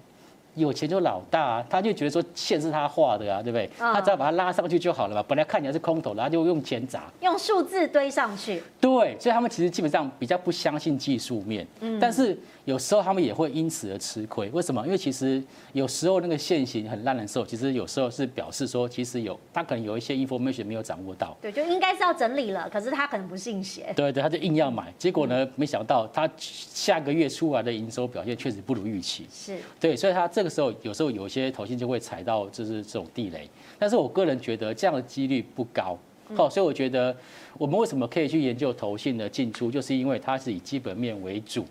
[0.56, 3.68] 有钱就老大啊，他就觉得说线是他画的啊，对不对？
[3.76, 5.24] 他只要把它拉上去就好了嘛。
[5.26, 8.62] 本来看起来是空头然后就用钱砸，用数字堆上去。
[8.80, 11.66] 对，所以他们其实基本上比较不相信技术面。
[11.80, 14.48] 嗯，但是有时候他们也会因此而吃亏。
[14.50, 14.84] 为什么？
[14.86, 21.36] 因为其实有时候那个线型很烂的时候，其实有时候是表示说，其实有他可能有一些 information 没有掌握到。
[21.42, 23.92] 对，就应该是要整理了，可是他可能不信邪。
[23.96, 29.26] 对对，他就硬要买，结果呢，没想到他下个月出来的营收表现确实不如预期。
[29.32, 31.24] 是对，所以他这个时候有时候有。
[31.24, 33.48] 有些投信就会踩到就是这种地雷，
[33.78, 35.98] 但是我个人觉得这样的几率不高，
[36.34, 37.16] 好，所以我觉得
[37.56, 41.64] 我们为什么可以去研究投信的进出，就是因为它是以基本面为主，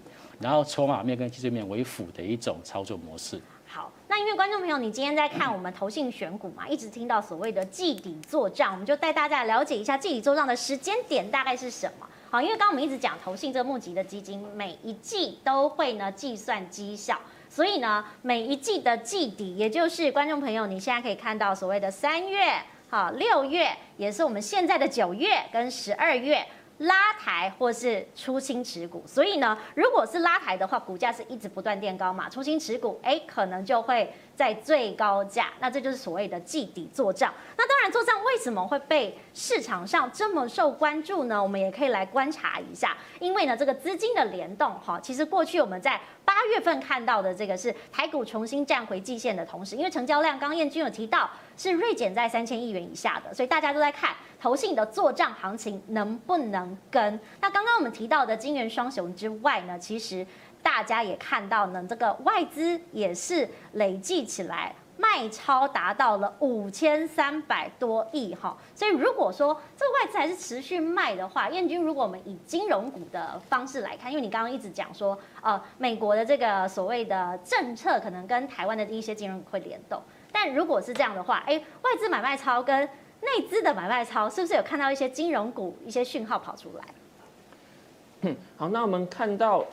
[0.43, 3.41] 然后筹码面跟技术面为辅的一种操作模式。
[3.65, 12.05] 好，那因为观众朋友，你今天在看我们投信选股嘛，一直听到所谓的季底作账，我们就带大家了解一下季底作账的时间点大概是什么。
[12.29, 17.17] 好，因为刚刚我们一直讲投信这个募集的基金，每一季都会呢计算绩效。
[17.49, 22.51] 所以呢，每一季的季底，也就是观众朋友，你现在可以看到所谓的三月、
[22.89, 26.45] 好六月，也是我们现在的九月跟十二月
[26.79, 29.03] 拉抬或是出清持股。
[29.05, 34.13] 所以呢，如果是拉抬的话，股价是一直不断垫高嘛，出清持股，哎，可能就会。
[34.35, 37.33] 在最高价，那这就是所谓的季底做账。
[37.55, 41.41] 那当然，做账为什么会被市场上这么受关注呢？
[41.41, 42.97] 我们也可以来观察一下。
[43.19, 57.19] 因为呢，这个资金的联动，哈，其实过去我们在八月份看到的这个是台股重新站回季线的同时，因为成交量刚彦君有提到是锐减在三千亿元以下的，所以大家都在看投信的做账行情能不能跟。
[57.39, 60.25] 那刚刚我们提到的金元双雄之外呢，其实。
[60.63, 82.87] 大家也看到呢，这个外资也是累计起来卖超达到了五千三百多亿哈，所以如果说这个外资还是持续卖的话，燕君，如果我们以金融股的方式来看，因为你刚刚一直讲说，呃，美国的这个所谓的政策可能跟台湾的一些金融股会联动，但如果是这样的话，哎，外资买卖超跟
[83.21, 88.35] 内资的买卖超，是不是有看到一些金融股一些讯号跑出来？
[88.55, 89.65] 好，那我们看到。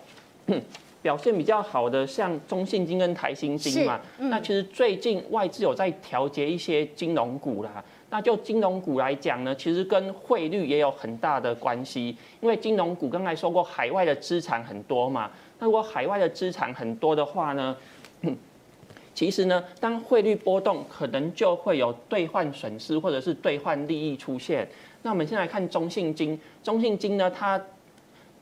[1.02, 7.82] 表现比较好的，像中信金跟台新金嘛，嗯、那其实最近外资有在调节一些金融股啦。
[8.10, 15.30] 那就金融股来讲呢，其实跟汇率也有很大的关系，因为金融股刚才说过，海外的资产很多嘛。
[15.58, 17.74] 那如果海外的资产很多的话呢，
[19.14, 24.68] 其实呢，当汇率波动，可能就会有兑换损失或者是兑换利益出现。
[25.02, 27.58] 那我们先来看中信金，中信金呢，它。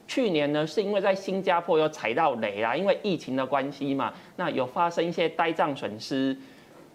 [0.09, 6.37] 去年呢，是因为在新加坡有踩到雷啦，因为疫情的关系嘛，那有发生一些呆账损失。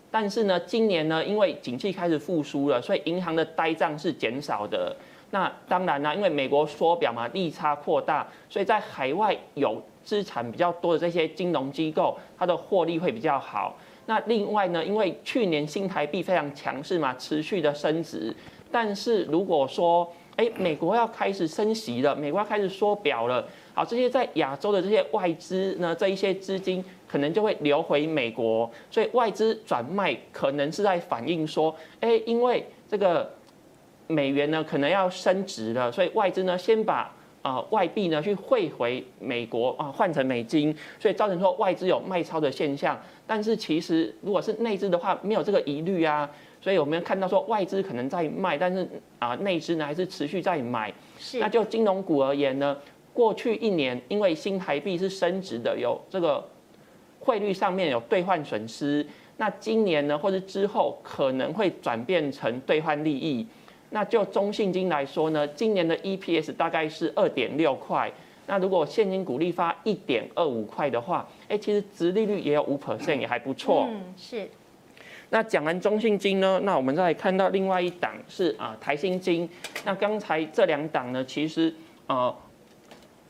[0.10, 4.96] 但是呢，今年呢，因为景气开始复苏了，所以银行的呆账是减少的。
[5.30, 13.76] 那当然啦，因为美国缩表嘛，利差扩大，所以在海外有资产比较多的这些金融机构，它的获利会比较好。
[14.06, 18.36] 那另外呢，因为去年新台币非常强势嘛，持续的升值。
[18.72, 23.48] 但是如果说哎，美国要开始升息了，美国要开始缩表了。
[23.74, 33.32] 好，这些在亚洲的这些外资呢，这一些资金可能就会流回美国，所以外资转卖可能是在反映说，哎，因为这个
[34.08, 43.00] 美元呢可能要升值了，所以外资呢先把啊、外币呢去汇回美国啊换成美金，所以造成说外资有卖超的现象。
[43.28, 46.30] 但是其实如果是内资的话，没有这个疑虑啊。
[46.64, 48.88] 所以我们看到说外资可能在卖，但是
[49.20, 50.94] 啊内资呢还是持续在买。
[51.20, 51.38] 是。
[51.40, 52.78] 那就金融股而言呢，
[53.12, 56.42] 过去一年因为新台币是升值的，有这个
[57.20, 59.06] 汇率上面有兑换损失。
[59.36, 63.46] 那今年呢，或者之后可能会转变成兑换利益。
[63.90, 68.10] 那就中信金来说呢，今年的 EPS 大概是二点六块。
[68.48, 73.88] 那如果现金股利发一点二五块的话，哎，其实殖利率也有五 percent，也还不错。
[73.92, 74.48] 嗯，是。
[75.34, 79.50] 那讲完中信金呢，那我们再来看到另外一档是啊台新金。
[79.84, 81.74] 那刚才这两档呢，其实
[82.06, 82.32] 呃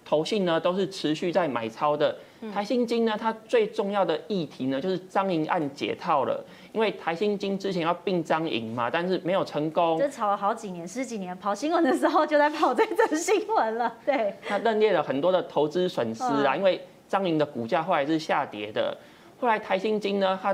[0.04, 2.14] 投信呢都是持续在买超的。
[2.54, 6.44] 台新金呢，它最重要的议题呢就是张银案解套了。
[6.74, 9.98] 因为台新金之前要并张银嘛，但是没有成功。
[9.98, 13.96] 这炒了好几年，十几年，跑新闻的时候就在跑这则新闻了。
[14.06, 18.98] 对，他认列了很多的投资损失啊，因为张银的股价后来是下跌的。
[19.40, 20.54] 后来台新金呢，它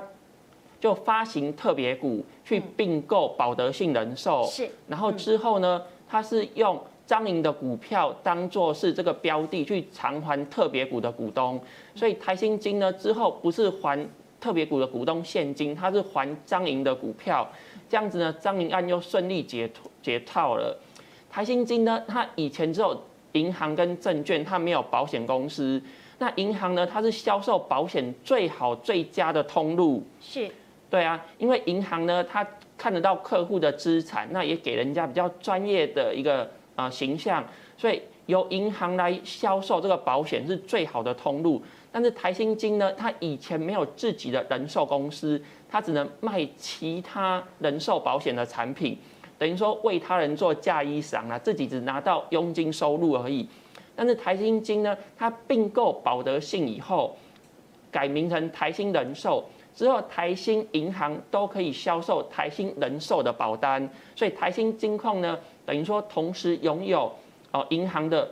[0.80, 4.44] 就发行特别股去并购保德信人寿。
[4.44, 4.70] 是。
[4.88, 11.60] 然后之后呢，它是用张营的股票当做是这个标的去偿还特别股的股东，
[11.96, 14.08] 所以台新金呢之后不是还。
[14.42, 17.46] 特别股的股东现金，它是还张营的股票，
[17.89, 19.70] 这样子呢，张银案又顺利解
[20.02, 20.80] 解套了。
[21.30, 22.98] 台新金呢，它以前只有
[23.34, 25.82] 银行跟证券，它没有保险公司。
[26.20, 30.02] 那银行呢，它是销售保险最好最佳的通路。
[30.22, 30.50] 是，
[30.89, 32.45] 对啊，因为银行呢，它
[32.78, 37.45] 看得到客户的资产，那也给人家比较专业的一个啊形象，
[37.78, 41.62] 所以由银行来销售这个保险是最好的通路。
[41.91, 48.97] 但是台新金呢，它以前没有自己的人寿公司，它只能卖其他人寿保险的产品，
[49.38, 53.47] 等于说为他人做嫁衣裳啊，自己只拿到佣金收入而已。
[53.95, 57.17] 但是台新金呢，它并购保德信以后，
[57.91, 59.43] 改名成台新人寿
[59.80, 67.10] 之后，台新银行都可以销售台新人寿的保单，所以台新金控呢，等于说同时拥有
[67.52, 68.30] 哦银行的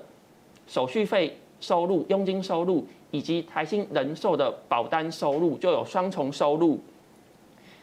[0.68, 2.86] 手续费收入、佣金收入。
[3.10, 6.78] 以及台新人寿的保单收入就有双重收入。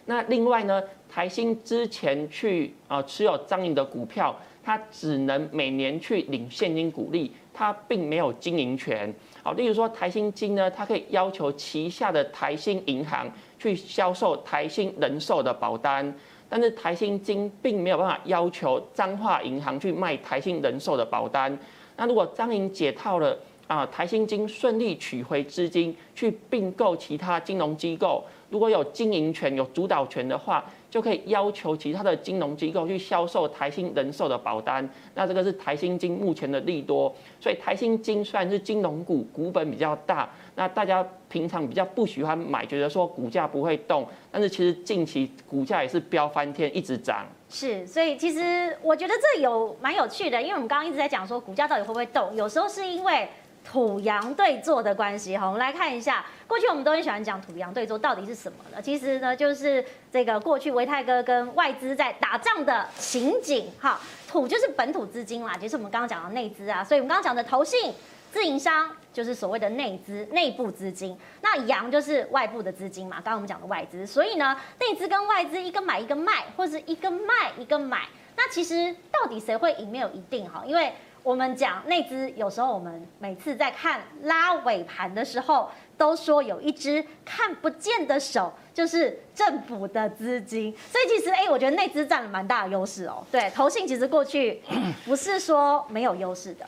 [0.04, 9.12] 那另外呢，台新之前去啊持有彰银的股票，它只能每年去领现金股利，它并没有经营权。
[9.42, 13.26] 好，例如说台新金呢，它可以要求旗下的台新银行
[13.64, 16.14] 去销售台兴人寿的保单，
[16.50, 21.58] 但是台兴金并没有办法要求彰化银行去卖台兴人寿的保单。
[21.96, 34.88] 那如果彰银解套了，啊，台兴金顺利取回资金去并购其他金融机构，如果有经营权、有主导权的话，就可以要求其他的金融机构去销售台新人寿的保单。
[35.14, 37.12] 那这个是台新金目前的利多。
[37.40, 47.26] 所以台新金算是金融股，股本比较大，那大家平常比较不喜欢买，觉得说股价不会动，但是其实近期股价也是飙翻天，一直涨。
[47.48, 53.28] 是，所以其实我觉得这有蛮有趣的，因为我们刚刚一直在讲说股价到底会不会动，有时候是因为。
[53.64, 58.80] 土洋对做的关系哈，我们来看一下，过去我们都很喜欢讲土洋对做到底是什么呢？
[58.80, 63.98] 其实呢，就是这个过去维泰哥跟外资在打仗的情景哈。
[64.28, 67.92] 土就是本土资金啦，就是我们刚刚讲的内资啊，所以我们刚刚讲的投信、
[68.30, 71.16] 自营商就是所谓的内资、内部资金。
[71.40, 74.06] 那洋就是外部的资金嘛，刚刚我们讲的外资。
[74.06, 78.02] 所以呢，内资跟外资一个买一个卖，或是一个卖一个买，
[78.36, 80.92] 那其实到底谁会赢没有一定哈，因为。
[81.24, 90.70] 我们讲内资，有时候我们每次在看拉尾盘的时候，都说有一只看不见的手，就是政府的资金。
[90.92, 93.24] 所以其实，哎，我觉得内资占了蛮大的优势哦。
[93.32, 94.60] 对，投信其实过去
[95.06, 96.66] 不是说没有优势的。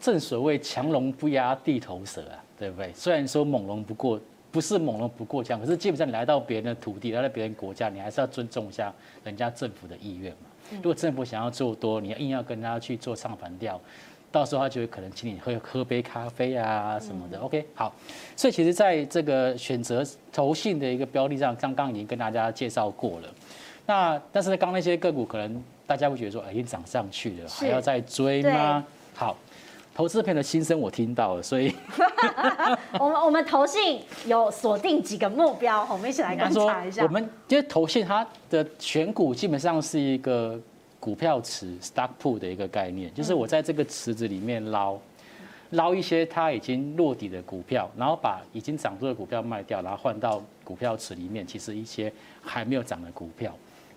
[0.00, 2.92] 正所谓强龙不压地头蛇啊，对不对？
[2.92, 4.20] 虽然说猛龙不过，
[4.50, 10.50] 不是猛龙不过江，可是基本上你来到别人的土地，来到别人国家，你还是要尊重一下人家政府的意愿嘛。
[10.70, 13.80] 如果政府想要做多，你要硬要跟他去做唱反调，
[14.30, 17.38] 到时候他就会可能请你喝喝杯咖啡啊什么的。
[17.38, 17.94] OK，好，
[18.36, 23.28] 所以其实在这个选择投信的一个标的上，刚刚已经跟大家介绍过了。
[23.86, 28.84] 那但是呢刚那些个股，可能大家会觉得说，哎，已经涨上去了，还要再追吗？
[29.14, 29.36] 好。
[29.96, 31.74] 投资片的心声我听到了，所以
[33.00, 37.02] 我们我们投信有锁定几个目标，我们一起来观察一下。
[37.02, 40.60] 我们因为投信它的选股基本上是一个
[41.00, 44.98] 股票池 （stock pool） 的一个概念，就是我在这个池子里面捞
[45.70, 53.50] 捞一些它已经落底的股票，然后把已经涨多的股票卖掉，然后换到股票池里面，其实一些还没有涨的股票。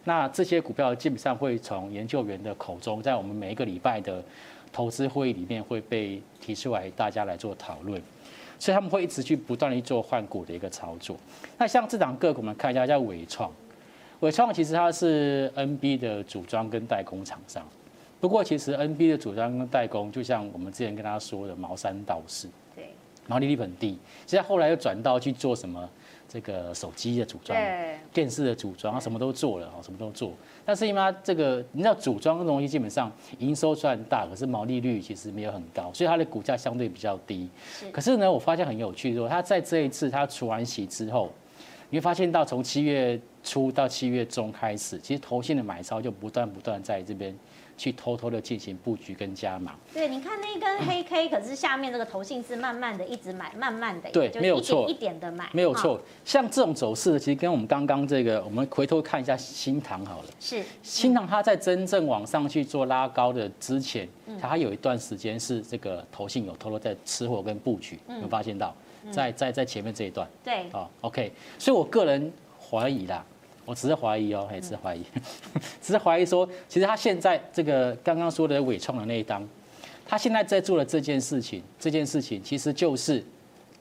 [0.06, 4.24] 那这些股票基本上会从研究员的口中，在我们每一个礼拜的。
[4.72, 8.02] 投资会议里面会被提出来，大家来做讨论，
[8.58, 11.18] 所以他们会一直去不断地做换股的一个操作。
[11.58, 13.52] 那像这档个股，我们看一下叫伟创，
[14.20, 17.66] 伟创其实它是 NB 的组装跟代工厂商，
[18.20, 22.90] 不过其实 NB 的组装跟代工，就像我们之前跟大家说的毛三道四，对，
[23.28, 23.98] 毛利率很低，
[24.28, 25.90] 现在后来又转到去做什么
[26.30, 27.60] 这个手机的组装，
[28.14, 30.32] 电视的组装，什么都做了哦，什么都做。
[30.64, 37.50] 但是因为它这个你知道组装的东西基本上营收虽然大，可是毛利率其实没有很高，所以它的股价相对比较低。
[37.92, 41.32] 可是呢，我发现很有趣，说它在这一次它除完息之后，
[41.90, 47.36] 你会发现到从七月初到七月中开始，其实投信的买超就不断不断在这边。
[47.80, 49.74] 去偷偷的进行布局跟加码。
[49.94, 56.00] 对，你看那一根黑 K，可是下面这个头信是慢慢的一直买，慢慢的，对，没有错，一点的买，没有错。
[56.26, 60.26] 像这种走势，其实跟我们刚刚这个，我们回头看一下新塘好了。
[60.42, 60.62] 是。
[60.84, 64.06] 新塘它在真正往上去做拉高的之前，
[64.42, 68.76] 它有一段时间是这个头信有偷偷在吃货跟布局，有发现到，
[69.10, 70.28] 在在在前面这一段。
[70.44, 70.70] 对。
[70.72, 71.32] 好，OK。
[71.58, 73.26] 所以我个人怀疑啦。
[73.70, 75.04] 我只是怀疑哦，还只是怀疑，
[75.80, 79.48] 只是怀疑说，其实他现在这个刚刚说的伪创的那一档，
[80.08, 83.24] 他现在在做的这件事情，这件事情其实就是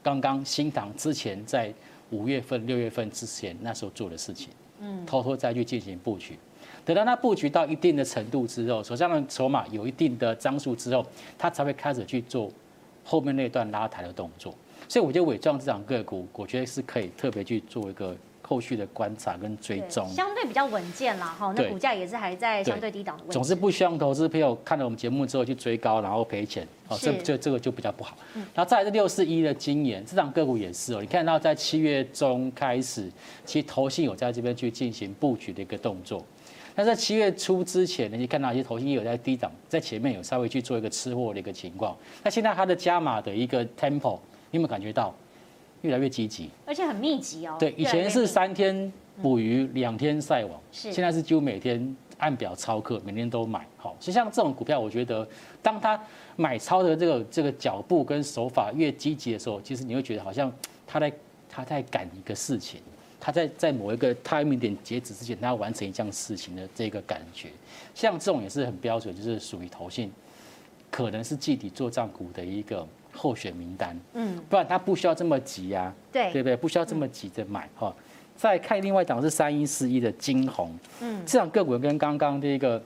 [0.02, 1.72] 刚刚新塘之前在
[2.10, 6.38] 五月份、六月份之前那时候做的事情，嗯，偷偷再去进行布局，
[6.84, 11.02] 等到他布局到一定的程度之后，手上的筹码有一定的张数之后，
[11.38, 12.52] 他才会开始去做
[13.02, 14.54] 后面那段拉抬的动作。
[14.86, 18.14] 所以我觉得伪创这档个股，我觉得是可以特别去做一个。
[18.42, 21.52] 后续的观察跟追踪，相对比较稳健啦哈。
[21.56, 23.32] 那股价也是还在相对低档的位置。
[23.32, 26.66] 总是不希望投资朋友看了我们节目之后去追高，然后赔钱。
[26.88, 28.16] 哦，这这这个就比较不好。
[28.54, 31.02] 然后再来是六四一的晶圆，这档个股也是哦。
[31.02, 33.10] 你看到在七月中开始，
[33.44, 36.24] 其实投信有在这边去进行布局的一个动作。
[36.74, 41.94] 但在七月初之前呢，你看到一些投信有在低档，在前面有稍微去做一个吃货的一个情况。
[42.22, 44.18] 那现在它的加码的一个 tempo，
[44.50, 45.14] 你有没有感觉到？
[45.82, 47.56] 越来越积极，而且很密集哦。
[47.58, 53.66] 对，以前是三天捕鱼，两天晒网，是现在是几乎每天按表操课，每天都买。
[53.76, 55.26] 好，所以像这种股票，我觉得
[55.62, 56.00] 当他
[56.36, 60.52] 买超的这个这个脚步跟手法越积极的时候，其实你会觉得好像
[60.86, 61.12] 他在
[61.48, 62.80] 他在赶一个事情，
[63.20, 67.48] 他在在某一个 timing 点截止之前，他要完成一件事情的这个感觉。
[67.94, 70.12] 像这种也是很标准，就是属于投信，
[70.90, 72.86] 可能是季底做账股的一个。
[73.18, 76.56] 候选名单，嗯，不然他不需要这么急呀，对，对不对？
[76.56, 77.92] 不需要这么急着买哈。
[78.36, 82.80] 再看另外一档是三一四一的晶宏，嗯，这档个股跟刚刚这个，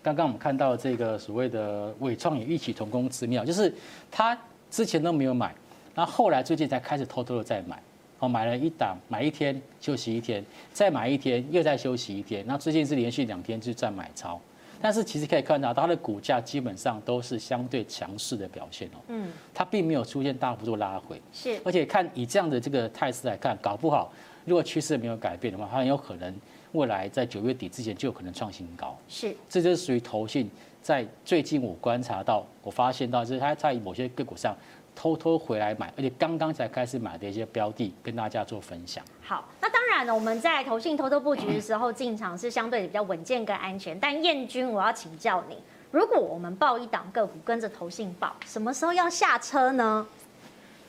[0.00, 3.74] 刚刚我们看到这个所谓的伟创也异曲同工之妙，就是
[4.12, 4.38] 他
[4.70, 5.52] 之前都没有买，
[5.92, 7.82] 然后后来最近才开始偷偷的在买，
[8.20, 14.40] 哦，买了一档，买一天休息一天，再买一天又再休息一天，那最近是连续两天就在买超。
[14.84, 19.00] 但是其实可以看到，它的股价基本上都是相对强势的表现哦。
[19.08, 21.18] 嗯，它并没有出现大幅度拉回。
[21.32, 24.12] 是，而且看以这样的这个态势来看，搞不好
[24.44, 26.36] 如果趋势没有改变的话，它很有可能
[26.72, 28.94] 未来在九月底之前就有可能创新高。
[29.08, 30.50] 是，这就是属于投信
[30.82, 34.54] 在最近我观察到，我发现到就是它在某些个股上。
[34.94, 39.04] 偷偷回来买，而且刚刚才开始买的一些标的，跟大家做分享。
[39.22, 43.98] 好，那当然了，我们在投信偷偷布局的时候进场是相对比较稳健跟安全。
[43.98, 45.56] 但燕君，我要请教你，
[45.90, 50.06] 如果我们报一档个股跟着投信报，什么时候要下车呢？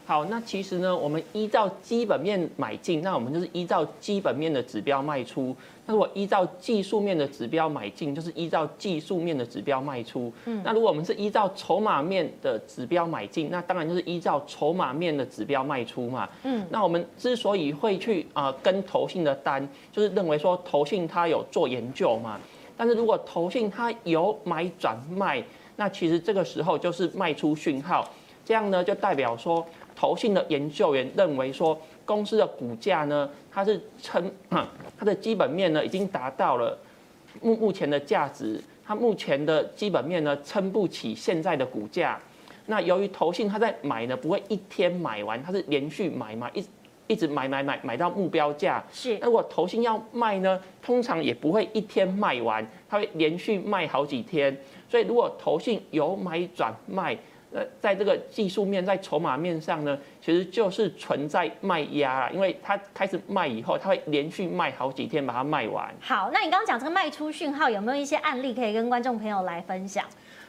[0.07, 5.55] 好，那其实呢，我们依照基本面买进，那我们就是依照基本面的指标卖出。
[5.87, 10.31] 那如果依照技术面的指标买进，就是依照技术面的指标卖出。
[10.45, 16.29] 嗯，那如果我们是依照筹码面的指标买进，那当然就是依照筹码面的指标卖出嘛。
[16.43, 22.39] 嗯，那我们之所以会去啊跟投信的单，就是认为说投信它有做研究嘛。
[22.77, 25.43] 但是如果投信它有买转卖，
[25.77, 28.07] 那其实这个时候就是卖出讯号，
[28.43, 29.65] 这样呢就代表说。
[29.95, 36.77] 投信的研究员认为说，公司的股价呢，它是撑，它的基本面呢已经达到了
[37.41, 42.19] 目目前的价值，它目前的基本面呢撑不起现在的股价。
[42.65, 46.65] 那由于投信它在买呢，不会一天买完，它是连续买嘛，一
[47.07, 48.83] 一直买买买买到目标价。
[48.91, 49.17] 是。
[49.19, 54.55] 那如果投信要卖呢，通常也不会一天卖完，它会连续卖好几天。
[54.89, 57.17] 所以如果投信有买转卖。
[57.79, 65.93] 在这个技术面，在筹码面上呢，其实就是存在卖压啦，因为它开始卖以后，它会连续卖好几天，把它卖完。
[65.99, 70.05] 好，那你刚刚讲这个卖出讯号，有没有一些案例可以跟观众朋友来分享？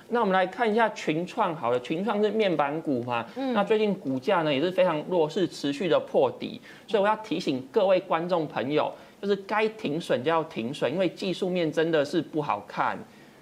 [0.08, 12.96] 那我们来看一下群创，好了，群创是面板股嘛，嗯，那最近股价呢也是非常弱势，持续的破底，所以我要提醒各位观众朋友，就是该停损就要停损，因为技术面真的是不好看。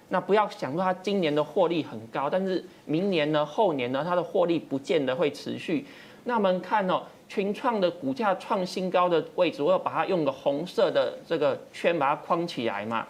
[0.09, 5.85] 那不要想说它今年的获利很高，但是明年呢、后年呢，它的获利不见得会持续。
[6.25, 13.05] 那我们看哦，群创的股价创新高的位置，我要把它用个红色的这个圈把它框起来嘛。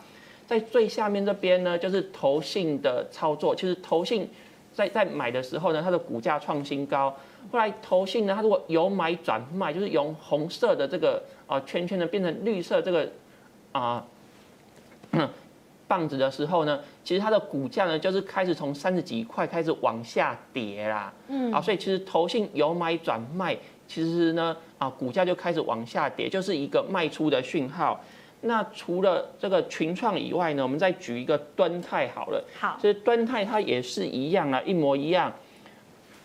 [0.48, 4.30] 在最下面这边呢，就是投信的操作，其实投信
[4.74, 7.16] 在在买的时候呢，它的股价创新高。
[7.52, 13.10] 后来投信呢，它如果由买转卖，就是由红色的这个啊圈圈呢变成绿色这个
[13.72, 14.06] 啊
[15.88, 21.14] 棒子的时候呢，其实它的股价呢就是开始从三十几块开始往下跌啦。
[21.28, 23.56] 嗯，啊，所以其实投信由买转卖，
[23.88, 28.00] 其实呢啊股价就开始往下跌，就是一个卖出的讯号。
[28.42, 32.44] 那除了这个群创以外呢，我们再举一个端泰好了。
[32.60, 35.34] 好，其实端泰它也是一样啊，一模一样。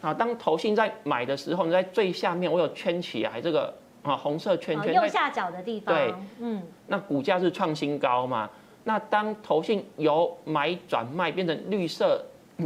[0.02, 5.94] 啊，当投信在买的时候，你在最下面我有圈起来这个啊红色圈圈，右下角的地方。
[5.94, 6.62] 对，嗯。
[6.86, 8.48] 那股价是创新高嘛？
[8.84, 12.24] 那当投信由买转卖变成绿色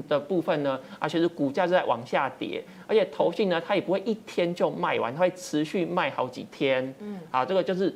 [0.09, 0.79] 的部分呢？
[0.99, 6.95] 而且是股价是在往下跌，而且投信呢，它也不会一天就卖完，它会持续卖好几天。
[7.01, 7.21] 嗯。
[7.31, 7.95] 啊，这个就是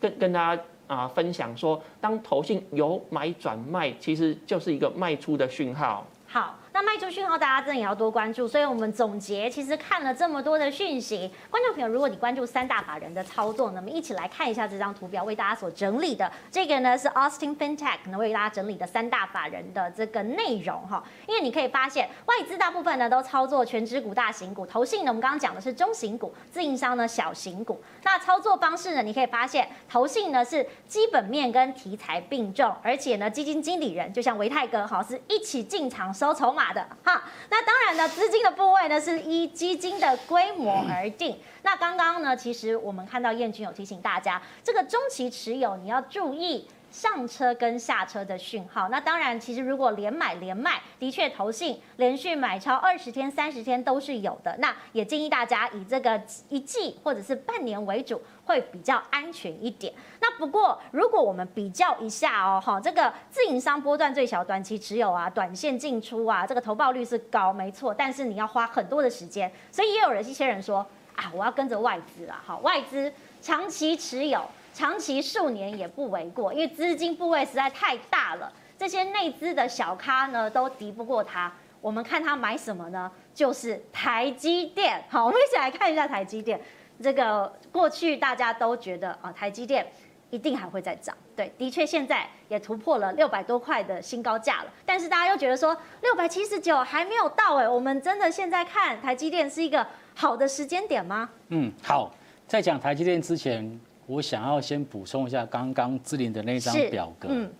[0.00, 6.06] 跟跟大家啊分享说，当投信由买转卖，其实就是一个卖出的讯号。
[6.26, 6.58] 好。
[6.74, 8.48] 那卖出讯号，大家真的也要多关注。
[8.48, 21.04] 所以我们总结，其实看了这么多的讯息，观众朋友，如果你关注三大法人的操作，那么一起来看一下这张图表，为大家所整理的这个呢是 Austin FinTech 可能为大家整理的三大法人的这个内容哈。
[21.26, 27.82] 因为你可以发现，外资大部分呢都操作全职股、大型股，投信呢我们刚刚讲的是中型股，自营商呢小型股。
[28.02, 36.61] 那操作方式呢，你可以发现，投信呢是基本面跟题材并重，而且呢基金经理人就像维泰哥哈是一起进场收筹码。
[36.62, 41.36] 大的哈，那当然呢，资金的部位呢是依基金的规模而定。
[41.62, 46.68] 那刚刚呢，其实我们看到燕君有提醒大家，这个中期持有你要注意。
[46.92, 54.54] 上车跟下车的讯号，那当然，其实如果连买连卖，的确投信连续买超二十天、三十天都是有的。
[54.58, 58.20] 那也建议大家以这个一季或者是半年为主，
[58.52, 59.92] 会比较安全一点。
[60.20, 67.94] 那不过，如果我们比较一下哦，哈，这个自营商波段最小、短期持有啊、短线进出啊，这个投报率是高，没错。
[67.94, 70.86] 但是你要花很多的时间，所以也有人一些人说
[71.16, 74.42] 啊，我要跟着外资啊，好，外资长期持有。
[74.74, 81.52] 长期数年也不为过，因为资金部位实在太大了，这些内资的小咖呢都敌不过它。
[81.82, 83.10] 我们看它买什么呢？
[83.34, 85.04] 就是台积电。
[85.10, 86.58] 好，我们一起来看一下台积电。
[87.02, 89.84] 这个过去大家都觉得啊，台积电
[90.30, 91.16] 一定还会再涨。
[91.34, 94.72] 对，的确现在也突破了六百多块的新高价了。
[94.86, 99.84] 但是大家又觉得说六百七十九还没有到哎，我们真的现在看台积电是一个
[100.14, 101.28] 好的时间点吗？
[101.48, 102.14] 嗯，好，
[102.46, 103.80] 在讲台积电之前。
[104.04, 107.28] 我想要先补充一下刚刚志玲的那张表格。
[107.30, 107.50] 嗯，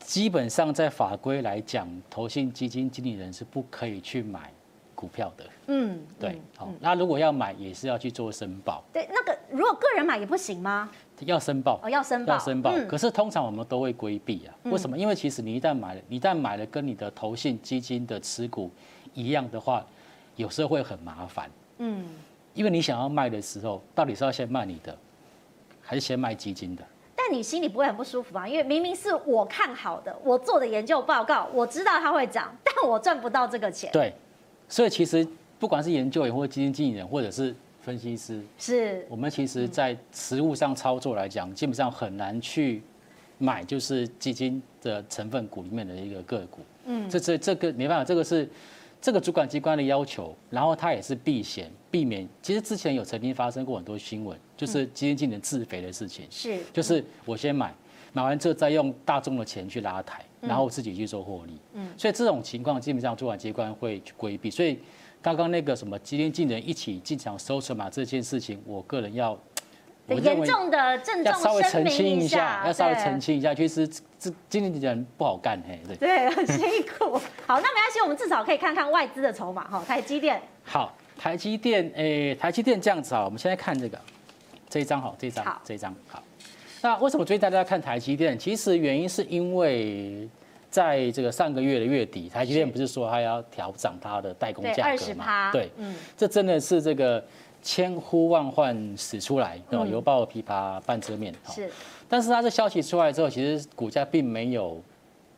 [0.00, 4.52] 基本上在法规来讲，投信基金经理人是不可以去买
[5.00, 5.44] 股票的。
[5.68, 6.38] 嗯，对。
[6.58, 8.84] 好，那如果要买，也是要去做申报。
[8.92, 10.90] 对，那个如果个人买也不行吗？
[11.20, 11.80] 要申报。
[11.82, 12.34] 哦，要申报。
[12.34, 12.70] 要申报。
[12.86, 14.54] 可是通常我们都会规避啊。
[14.64, 14.98] 为什么？
[14.98, 18.70] 因为其实你一旦买了，一旦买了跟你的投信基金的持股
[19.14, 19.82] 一样的话，
[20.36, 21.50] 有时候会很麻烦。
[21.78, 22.06] 嗯。
[22.52, 24.94] 因为你想要卖的时候，到底是要先卖你的？
[25.82, 26.84] 还是先卖基金的，
[27.16, 28.46] 但你心里不会很不舒服啊？
[28.46, 33.90] 因为明明是我看好的，我做的研究报告，我知道它会涨，但我赚不到这个钱。
[33.92, 34.12] 对，
[34.70, 35.26] 所以其实
[35.58, 42.80] 不管是研究员或基金经理人，或者是分析师，是我们其实在实务上操作来讲，基本上很难去
[43.36, 46.60] 买，就是基金的成分股里面的一个个股。
[46.86, 48.48] 嗯，这这这个没办法，这个是。
[49.02, 52.28] 这个主管机关的要求，然后他也是避险避免。
[52.42, 56.26] 其实之前有曾经发生过很多新闻，就是基金经理人自肥的事情。
[56.30, 57.74] 是，就是我先买，
[58.12, 61.58] 买完之后再用大众的钱去拉抬，然后自己去做获利。
[61.74, 64.50] 嗯，所以这种情况基本上主管机关会去规避。
[64.50, 64.78] 所以
[65.22, 69.38] 刚刚那个什么基金经理人一起进场收筹码这件事情，我个人要。
[70.08, 73.86] 严重的郑重稍微澄清一下，要稍微澄清一下，其实
[74.18, 75.96] 这经理人不好干嘿，对。
[75.96, 77.16] 对，很辛苦。
[77.46, 79.84] 好，那没关系，我们至少可以看看外资的筹码哈。
[79.86, 80.42] 台积电。
[80.64, 83.96] 好，台积电，诶，台积电这样子啊，我们现在看这个，
[84.68, 86.20] 这一张好，这一张，好，这一张好。
[86.82, 88.38] 那为什么最近大家看台积电？
[88.38, 90.28] 其实原因是因为
[90.70, 95.52] 在这个上个月的月底，台积电不是说它要调涨它的代工价格吗？
[95.52, 97.22] 对，嗯，这真的是这个。
[97.62, 101.30] 千呼万唤始出来，哦，犹抱琵琶半遮面。
[101.50, 101.70] 是，
[102.08, 104.82] 但是它这消息出来之后，其实股价并没有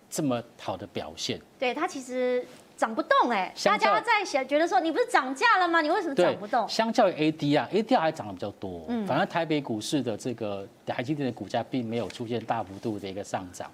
[0.09, 1.41] 这么好的表现。
[1.59, 2.47] 对，它其实
[2.83, 5.81] 涨不动哎，大家在想，觉得说你不是涨价了吗？
[5.81, 6.69] 你为什么涨不动？
[6.69, 8.85] 相较于 AD 啊，AD 还涨得比较多。
[8.89, 13.71] 嗯，反而台北股市的这个台积电的股价并没有出现大幅度的一个上涨，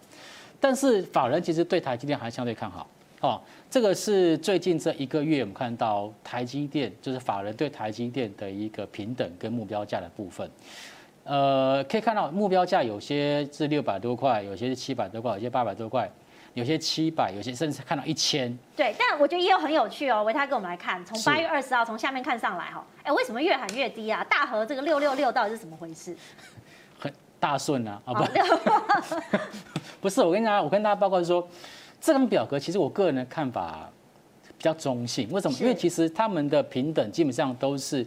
[0.61, 2.87] 但是法人其实对台积电还相对看好。
[3.23, 3.41] 哦，
[3.71, 10.47] 这个是最近这一个月我们看到台积电，就是法人对台积电的一个平等跟目标价的部分。
[11.25, 16.11] 呃，可以看到目标价有些是六百多块，有些是七百多块，有些八百多块。
[16.59, 18.57] 有些七百，有些甚至看到一千。
[18.77, 20.25] 对，但我觉得也有很有趣哦。
[20.25, 24.27] 维泰哥，我们来看，从八月二十号从下面看上来哈，哎，为什么越喊越低啊？
[24.29, 26.17] 大和这个六六六到底是怎么回事？
[26.99, 28.25] 很大顺啊，啊不，
[30.03, 31.49] 不是，我跟大家，我跟大家报告说，
[32.01, 33.89] 这张表格其实我个人的看法
[34.49, 35.29] 比较中性。
[35.31, 35.57] 为什么？
[35.61, 38.05] 因为其实他们的平等基本上都是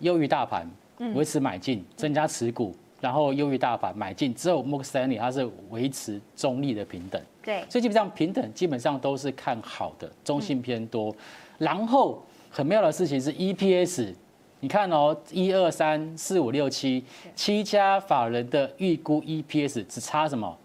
[0.00, 0.68] 优于大盘，
[1.14, 2.74] 维持买进，增加持股。
[3.00, 11.14] 然后优于大盘买进，只有摩根士丹利它是维持中立的平等，对，所以基本上平等基本上都是看好的，中性偏多。
[11.58, 14.14] 然后很妙的事情是 EPS，
[14.60, 20.56] 你看哦，一二三四五六七七家法人的预估 EPS 只差什么？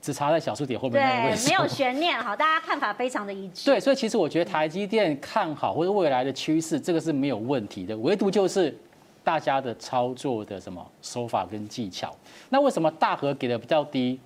[0.00, 3.64] 只差在小数点后面那个位置，没有悬念，好， 大家看法非常的一致。
[3.64, 8.76] 对，所以其实我觉得台积电看好或者未来的趋势，这个是没有问题的，唯独就是。
[9.22, 12.14] 大家的操作的什么手法跟技巧？
[12.50, 14.20] 那为什么大和给的比较低？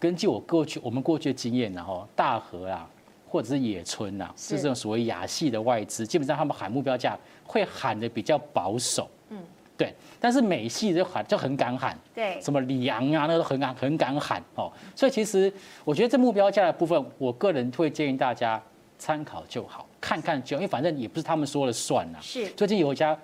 [0.00, 2.88] 根据我过去我们过去的经验，然后大和啊，
[3.28, 9.38] 或者是野村啊，是这种所谓亚系的外资，基本上他们喊目标价会喊的比较保守，嗯，
[9.76, 9.94] 对。
[10.18, 14.72] 但是美系就喊就很敢喊，对，什么里昂啊，那都很敢很敢喊哦。
[14.96, 15.52] 所以其实
[15.84, 18.60] 我觉得这目标价的部分，我个人会建议大家
[18.98, 22.18] 参考就好，看看就好，因为反正也不是他们说了算呐。
[22.22, 23.16] 是，最近有一家。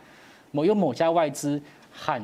[0.52, 1.60] 某有某家外资
[1.92, 2.22] 喊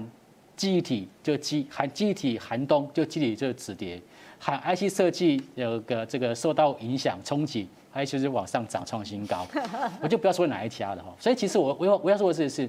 [0.56, 4.00] 记忆体就记喊记忆体寒冬就记忆体就止跌，
[4.44, 9.46] 喊 IC 设计有个这个受到影响冲击，IC 就是往上涨创新高，
[10.02, 11.14] 我就不要说哪一家了哈。
[11.16, 12.68] 所以其实我我要我要说的是是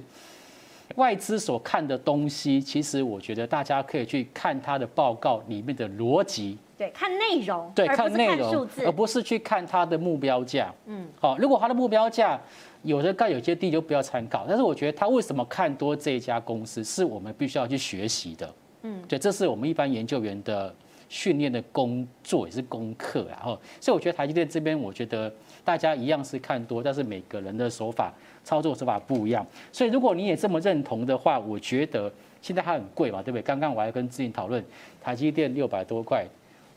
[0.94, 10.72] 外资所看的东西，其实我觉得大家可以去看它的报告里面的逻辑，对，看内容，对，看内容，而不是去看它的目标价。
[10.86, 12.40] 嗯，好，如果它的目标价。
[12.84, 18.54] 有的高有些低就不要参考，但是我觉得他为什么看多这一家公司，是我们必须要去学习的。
[18.82, 20.74] 嗯，对，这是我们一般研究员的
[21.14, 23.24] 训练的工作，也是功课。
[23.30, 25.32] 然后，所以我觉得台积电这边，我觉得
[25.64, 28.12] 大家一样是看多，但是每个人的手法
[28.42, 29.46] 操作手法不一样。
[29.70, 32.12] 所以如果你也这么认同的话，我觉得
[32.42, 33.42] 现在还很贵嘛，对不对？
[33.42, 34.64] 刚刚我还跟志颖讨论，
[35.00, 36.26] 台积电六百多块，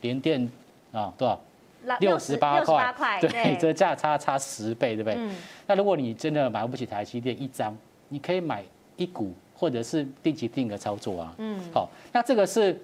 [0.02, 0.48] 联电
[0.92, 1.40] 啊多少？
[1.98, 5.14] 六十八块，对，这价差差十倍，对不对？
[5.18, 5.34] 嗯。
[5.66, 7.76] 那如果你真的买不起台积电一张，
[8.08, 8.62] 你可以买
[8.96, 11.34] 一股，或者是定期定额操作啊。
[11.38, 11.58] 嗯。
[11.72, 12.78] 好，那这个是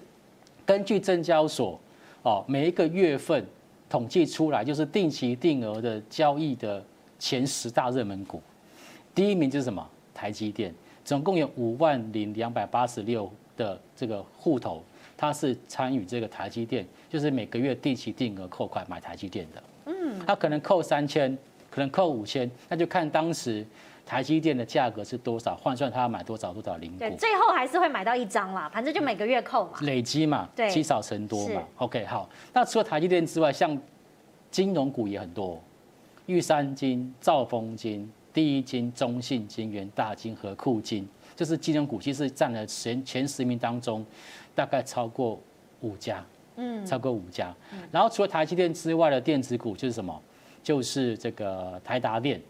[0.65, 1.79] 根据证交所
[2.23, 3.45] 哦，每一个月份
[3.89, 6.83] 统计出来，就是定期定额的交易的
[7.19, 8.41] 前十大热门股，
[9.13, 9.87] 第一名就是什么？
[10.13, 14.81] 台积电，总共有五万零两百八十六的这个户头。
[15.17, 19.63] 他是参与这个台积电，就是每个月定期定额扣款买台积电的。
[19.85, 21.37] 嗯，他可能扣三千，
[21.69, 23.65] 可能扣五千，那就看当时
[24.05, 26.99] 台积电的价格是多少，换算他要买多少多少零股。
[26.99, 29.79] 对，最后还是会买到一张啦，反正就每个月扣嘛。
[29.81, 31.63] 累积嘛，对，积少成多嘛。
[31.77, 32.29] OK，好。
[32.53, 33.77] 那除了台积电之外，像
[34.51, 35.59] 金融股也很多，
[36.27, 44.05] 玉山金、兆丰金、第一金、中信金、元大金、和库金，就是金融股，其实占了前前十名当中。
[44.55, 45.37] 大概超过
[45.81, 46.23] 五家，
[46.55, 47.53] 嗯，超过五家。
[47.91, 50.17] 然后除了台积电之外的电子股就是什么？
[50.63, 52.41] 就是这个台达电，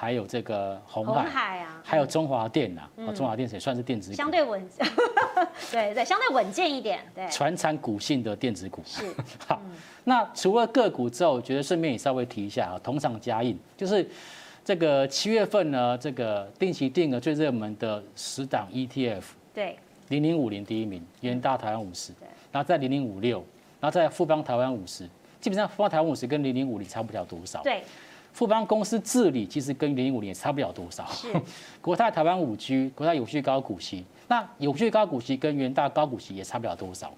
[0.00, 2.88] 还有这个红海，啊，还有中华电啊。
[3.14, 4.66] 中华电也算是电子股，相对稳，
[5.70, 7.00] 对对，相对稳健一点。
[7.14, 8.80] 对，传产股性的电子股。
[8.86, 9.04] 是。
[9.46, 9.60] 好，
[10.04, 14.08] 那除了个股之后，我觉得顺便也稍微提一下啊，同场加印，就是
[14.64, 19.24] 这个七月份呢，这个定期定额最热门的十档 ETF。
[19.52, 19.76] 对。
[20.08, 22.14] 零零五零第一名，元大台湾五十，
[22.50, 23.44] 然后在零零五六，
[23.78, 25.04] 然后在富邦台湾五十，
[25.42, 27.62] 基本上富邦台湾五十跟零零五零差不了多少。
[27.62, 27.84] 对，
[28.32, 31.06] 富邦公司治理其实跟零零五零也差不了多少。
[31.06, 31.28] 是，
[31.80, 37.12] 国泰台湾五 G，国泰永续高股息，那永续高股息跟元大高股息也差不了多少，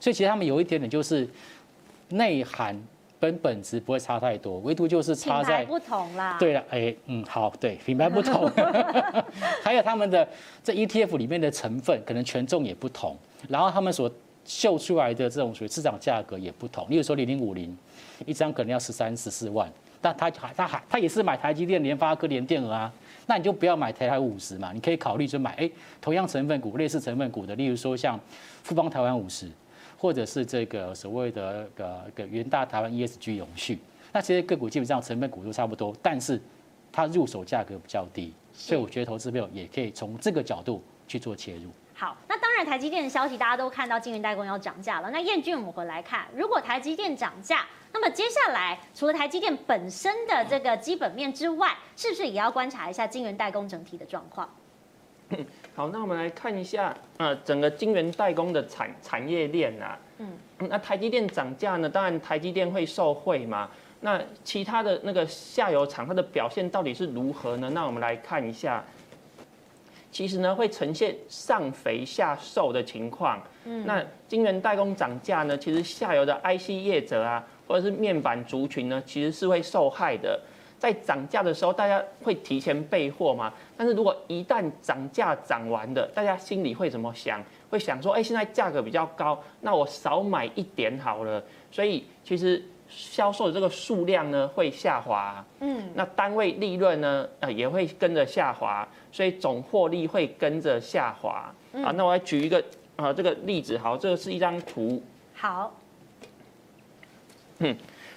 [0.00, 1.28] 所以其实他们有一点点就是
[2.08, 2.80] 内涵。
[3.20, 6.36] 跟本质不会差太多，唯独就是差在不同啦。
[6.38, 8.48] 对了，哎，嗯，好，对，品牌不同，
[9.60, 10.28] 还有他们的
[10.62, 13.16] 这 ETF 里面的成分可能权重也不同，
[13.48, 14.08] 然后他们所
[14.44, 16.88] 秀出来的这种属于市场价格也不同。
[16.88, 17.76] 例如说零零五零
[18.24, 19.68] 一张可能要十三十四万，
[20.00, 22.92] 但他还他还他也是买台积电、联发科、联电啊，
[23.26, 25.70] 那你就不要买台台五十嘛，你可以考虑就买哎
[26.00, 28.18] 同样成分股、类似成分股的，例如说像
[28.62, 29.50] 富邦台湾五十。
[30.00, 33.76] 或者是这个所谓的个个元大台湾 ESG 永续，
[34.12, 36.40] 那这些个股基本上成分股都差不多，但是
[36.92, 41.62] 它入手价格比较低，所以我觉得投资朋友也可以从这个角度去做切入。
[41.94, 45.10] 好，那当然台积电的消息大家都看到，晶圆代工要涨价了。
[45.10, 54.48] 那燕君，我们回来看，如果台积电涨价，那么接下来除了台积电本身的这个基本面之外，是不是也要观察一下晶圆代工整体的状况？
[55.74, 59.98] 好，那我们来看一下，呃，整个晶圆代工的产产业链啊。
[60.18, 61.88] 嗯，那台积电涨价呢？
[61.88, 63.68] 当然台积电会受惠嘛。
[64.00, 67.68] 那其他的那个下游厂，它的表现到底是如何呢？
[67.70, 68.84] 那我们来看一下，
[70.10, 73.40] 其实呢会呈现上肥下瘦的情况。
[73.64, 80.40] 嗯，那晶圆代工涨价呢，其实下游的 IC 业者啊，或者是面板族群呢，其实是会受害的。
[80.78, 83.52] 在涨价的时候，大家会提前备货嘛？
[83.76, 87.42] 但是如果一旦涨价涨完的，大家心里会怎么想？
[87.68, 91.42] 会想说，哎，现在价格比较高，那我少买一点好了。
[91.72, 101.52] 所以其实销售的这个数量呢会下滑，嗯，那单位利润呢，呃，也会跟着下滑，所以总获利会跟着下滑。
[101.74, 102.62] 啊，那我来举一个
[102.96, 105.02] 啊这个例子，好，这个是一张图。
[105.34, 105.74] 好。
[107.58, 107.76] 嗯，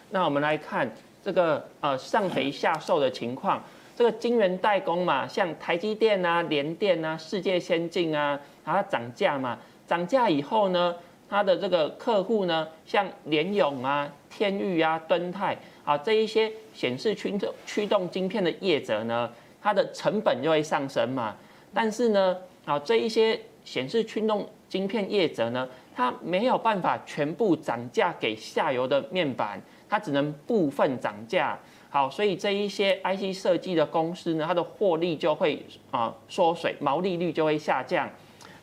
[0.09, 0.89] 那我们来看。
[1.23, 3.61] 这个呃上肥下瘦的情况，
[3.95, 8.29] 这个晶圆代工嘛，像台积电啊、联电啊、世界先进啊，
[8.65, 9.55] 然后它涨价嘛，
[9.85, 10.95] 涨价以后呢，
[11.31, 21.33] 它的这个客户呢，像联咏啊、天域啊、敦泰啊这一些显示驱动驱动晶片的业者呢，它的成本就会上升嘛。
[21.73, 25.65] 但是呢，啊这一些显示驱动晶片业者呢，
[25.95, 29.61] 它没有办法全部涨价给下游的面板。
[29.87, 31.57] 它只能部分涨价，
[31.89, 38.09] 好，所以这一些 IC 设计的公司呢，它的获利就会啊缩水，毛利率就会下降。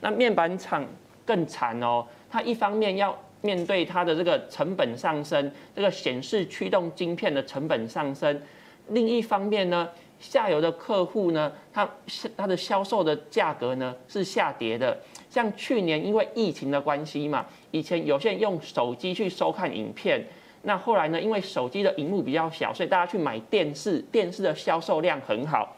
[0.01, 0.83] 那面板厂
[1.27, 8.43] 更惨哦，它一方面要面对它的这个成本上升，这个显示驱动晶片的成本上升，
[8.89, 11.89] 另一方面呢，下游的客户呢，它
[12.37, 14.99] 它的销售的价格呢是下跌的。
[15.31, 20.25] 像去年因为疫情的关系嘛，以前有些人用手机去收看影片。
[20.63, 21.21] 那后来呢？
[21.21, 25.77] 因为手机的荧幕比较小，所以大家去买电视，电视的销售量很好。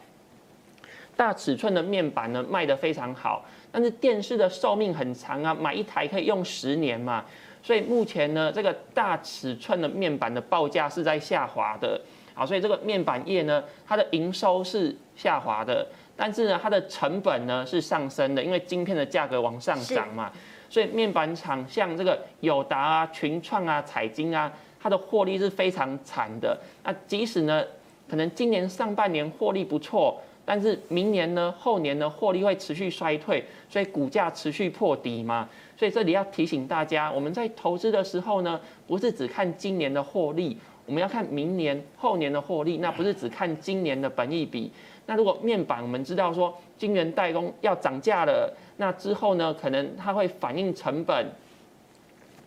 [1.15, 7.23] 大尺寸的面板呢卖得非常好，但是电视的寿命很长啊，买一台可以用十年嘛。
[7.63, 11.99] 所以目前呢，这个大尺寸的面板的报价是在下滑的。
[12.33, 20.31] 好，所以这个面板业呢，它的营收是下滑的，但是呢，它的成本呢是上升的，因为晶片的价格往上涨嘛。
[20.69, 24.51] 所以面板厂像这个友达啊、群创啊、彩晶啊。
[24.83, 26.59] 它的获利是非常惨的。
[26.83, 27.63] 那即使呢，
[28.09, 30.19] 可能今年上半年获利不错，
[30.51, 35.47] 但是明年呢、后年呢，获利会持续衰退，所以股价持续破底嘛。
[35.77, 42.79] 所以这里要提醒大家，我们在投资的时候呢，不是只看今年的获利，我们要看明年、后年的获利。
[42.79, 44.69] 那不是只看今年的本益比。
[45.05, 51.27] 那如果面板我们知道说，晶圆代工要涨价了，那之后呢，可能它会反映成本。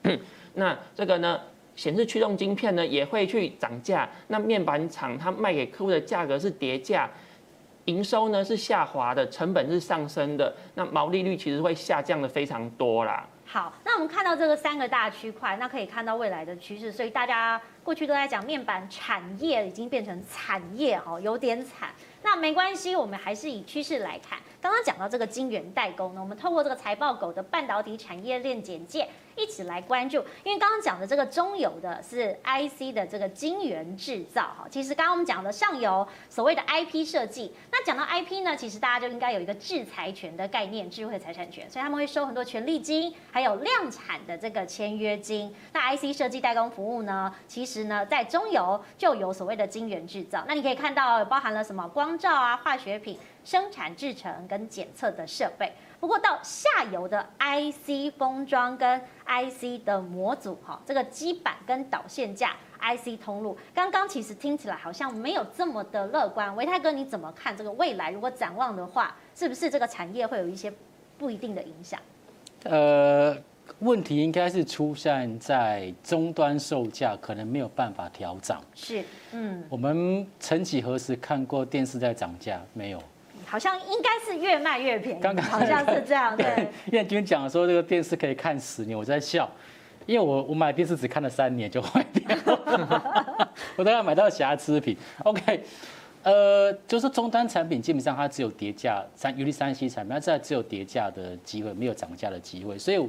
[0.53, 1.41] 那这个呢？
[1.77, 7.11] 显示驱动晶片呢也会去涨价，那面板厂它卖给客户的价格是跌价，
[7.87, 13.26] 营收呢是下滑的，成本是上升的，那毛利率其实会下降的非常多啦。
[13.47, 21.91] 好，那我们看到这个三个大区块，那可以看到未来的趋势，所以大家过去都在讲面板产业已经变成产业哦，有点惨。
[22.22, 24.39] 那没关系，我们还是以趋势来看。
[24.62, 29.07] 刚刚讲到这个晶圆代工呢，我们透过这个财报狗的半导体产业链简介。
[29.37, 45.55] 一起来关注，因为刚刚讲的这个中游的是 IC 的这个晶圆制造哈，其实刚刚我们讲的上游所谓的 IP 设计，那讲到 IP 呢，其实大家就应该有一个智财权的概念，智慧财产权，所以他们会收很多权利金，还有量产的这个签约金。
[45.72, 55.72] 那 IC 设计代工服务呢，其实呢在中游就有所谓的晶圆制造，那你可以看到包含了什么光罩啊、化学品、生产制成跟检测的设备。
[56.01, 66.55] 不过到下游的 IC 封装跟 IC 的模组，哈，这个基板跟导线架 IC 通路，刚刚其实听起来好像没有这么的乐观。
[66.57, 68.11] 维泰哥，你怎么看这个未来？
[68.11, 70.72] 如果展望的话，是不是这个产业会有一些
[71.16, 71.99] 不一定的影响？
[72.64, 73.34] 呃，
[73.78, 78.61] 问题应该是出现在终端售价可能没有办法调涨。
[78.74, 82.61] 是，嗯，我们曾几何时看过电视在涨价？
[82.74, 83.03] 没有。
[83.55, 86.35] 好像应该是越卖越便宜，刚刚好像是这样。
[86.37, 89.49] 对，燕君讲说这个电视可以看十年，我在笑，
[90.07, 94.97] 因为我我买电视只看了三年就坏掉了，我都要买到瑕疵品。
[95.23, 95.63] OK，
[96.25, 102.77] 呃，就是终端产品基本上它只有叠价，三尤其三 C 产品，它在只有叠价的机会，没有涨价的机会。
[102.77, 103.09] 所以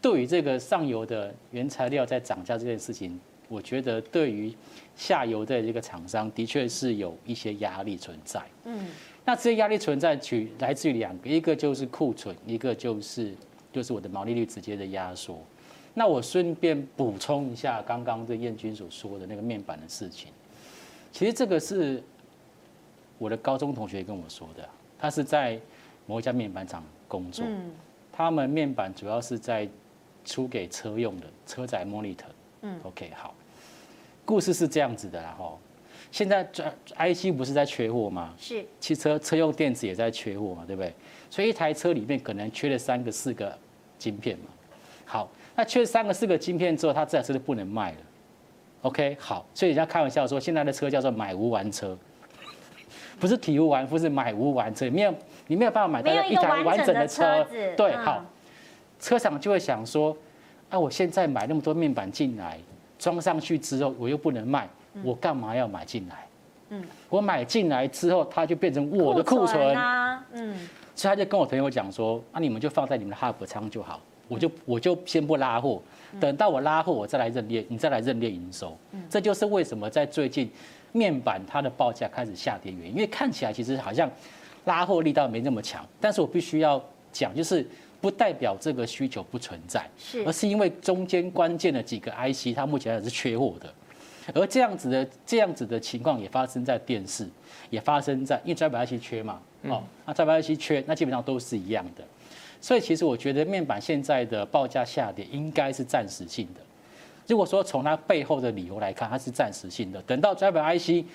[0.00, 4.54] 对于这个上游的原材料在涨价这件事情，我觉得对于
[4.94, 8.40] 下游的这个厂商的确是有一些压力存在。
[8.66, 8.86] 嗯。
[9.24, 13.32] 那这些压力存在，取来自于两个，一个就是库存，一个就是
[13.72, 15.38] 就是我的毛利率直接的压缩。
[15.94, 20.32] 那我顺便补充一下刚刚这燕君所说的那个面板的事情。
[21.12, 22.02] 其实这个是
[23.18, 24.68] 我的高中同学跟我说的，
[24.98, 25.60] 他是在
[26.06, 27.44] 某一家面板厂工作，
[28.10, 29.68] 他们面板主要是在
[30.24, 32.24] 出给车用的车载 monitor。
[32.62, 33.34] 嗯，OK，好，
[34.24, 35.56] 故事是这样子的啦哈。
[36.12, 36.62] 现在这
[36.96, 38.34] IC 不是在缺货吗？
[38.38, 40.94] 是，汽车车用电子也在缺货嘛，对不对？
[41.30, 43.58] 所以一台车里面可能缺了三个四个
[43.98, 44.44] 晶片嘛。
[45.06, 47.96] 好，那缺三个四个晶片之后，它这台车就不能卖了。
[48.82, 51.96] OK，好，所以人家开玩笑说，现在的车叫做买无完车，
[53.18, 55.14] 不是体无完肤，是买无完车，没有
[55.46, 57.42] 你没有办法买到一台完整的车。
[57.74, 58.22] 对，好，
[59.00, 60.14] 车厂就会想说，
[60.68, 62.58] 啊，我现在买那么多面板进来，
[62.98, 64.68] 装上去之后我又不能卖，
[65.02, 66.26] 我干嘛要买进来？
[66.70, 70.24] 嗯，我买进来之后，它就变成我的库存啊。
[70.32, 70.56] 嗯，
[70.94, 75.80] 所以他就跟我朋友讲说，啊，你们就放在你们的 hub 仓就好，我就我就先不拉货。
[76.20, 78.76] 等到我拉货，我再来认列，你再来认列营收。
[79.08, 80.50] 这就是为什么在最近
[80.92, 84.10] 面板它的报价开始下跌原因，因为看起来其实好像
[84.66, 87.66] 拉货力道没那么强，但是我必须要讲，就是
[88.00, 93.72] 不代表这个需求不存在，是，而是因为中间关键的几个 IC 它目前还是缺货的，
[94.34, 97.28] 而这样子的这样子的情况也发生在电视，
[97.70, 102.04] 也发生在因为载板 IC 缺嘛，哦，那载板 IC 缺，那基本上都是一样的。
[102.60, 106.60] 所以其实我觉得面板现在的报价下跌应该是暂时性的。
[107.26, 110.00] 如果说从它背后的理由来看，它是暂时性的。
[110.02, 111.06] 等到 Driver IC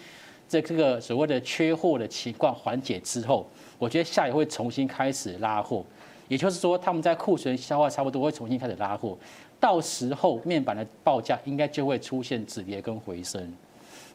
[0.49, 3.47] 这这个所谓的缺货的情况缓解之后，
[3.77, 5.85] 我觉得下游会重新开始拉货。
[6.27, 9.17] 也就是说，他们在库存消化差不多会重新开始拉货，
[9.59, 13.53] 到时候面板的报价应该就会出现止跌跟回升。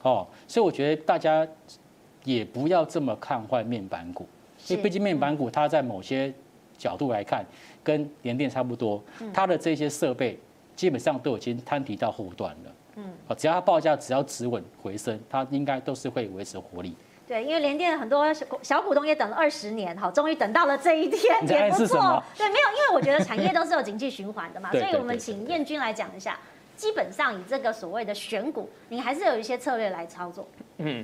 [0.02, 1.46] 哦，所以我觉得大家
[2.24, 4.26] 也不要这么看坏面板股，
[4.68, 6.32] 因为毕竟面板股它在某些
[6.76, 7.44] 角度来看，
[7.84, 10.38] 跟联电差不多，它的这些设备
[10.74, 12.74] 基本上都已经摊提到后段了。
[12.96, 13.04] 嗯，
[13.36, 16.94] 只要它报价只要止稳回升，它应该都是会维持活力。
[17.32, 18.26] 对，因为联电很多
[18.60, 22.22] 小股东也等了二十年，好，终于等到了这一天，也不错。
[22.36, 26.38] 对，没有，因为我觉得产业都是有经济循环的嘛， 所以我们请燕军来讲一下。
[26.76, 30.46] 基本上以这个所谓的选股，你还是有一些策略来操作。
[30.76, 31.02] 嗯。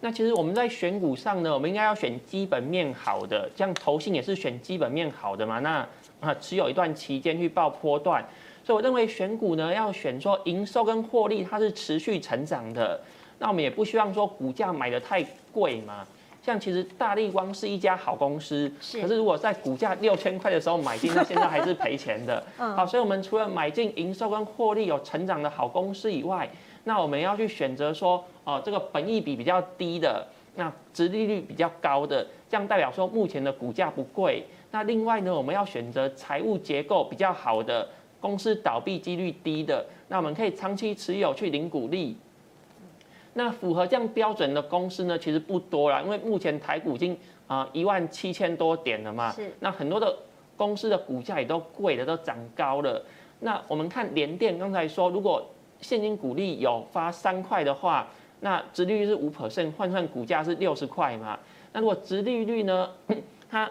[0.00, 5.60] 那其实我们在选股上呢，我们应该要选基本面好的，这样投信也是选基本面好的嘛。
[5.60, 5.86] 那
[6.18, 8.20] 啊，持有一段期间去报波段，
[8.64, 13.00] 所以我认为选股呢要选说营收跟获利它是持续成长的。
[13.42, 15.20] 那我们也不希望说股价买的太
[15.50, 16.06] 贵嘛。
[16.40, 22.42] 像其实大立光是一家好公司，可是如果在股价六千块的时候买进，那现在还是赔钱的。
[22.56, 26.48] 好，所以我们除了买进营收跟获利有成长的好公司以外，
[26.84, 30.24] 那我们要去选择说，哦，这个本益比比较低的，
[30.54, 34.44] 那殖利率比较高的，这样代表说目前的股价不贵。
[34.70, 37.88] 那另外呢，我们要选择财务结构比较好的
[38.20, 42.16] 公司，倒闭几率低的，那我们可以长期持有去领股利。
[43.34, 47.16] 那符合这样标准的公司呢，其实不多啦，因为目前台股已经
[47.46, 49.50] 啊一万七千多点了嘛，是。
[49.60, 50.14] 那很多的
[50.56, 53.02] 公司的股价也都贵的，都涨高了。
[53.40, 55.48] 那我们看联电，刚才说如果
[55.80, 58.06] 现金股利有发三块的话，
[58.40, 61.38] 那殖利率是五 percent，换算股价是六十块嘛。
[61.72, 62.90] 那如果殖利率呢，
[63.50, 63.70] 它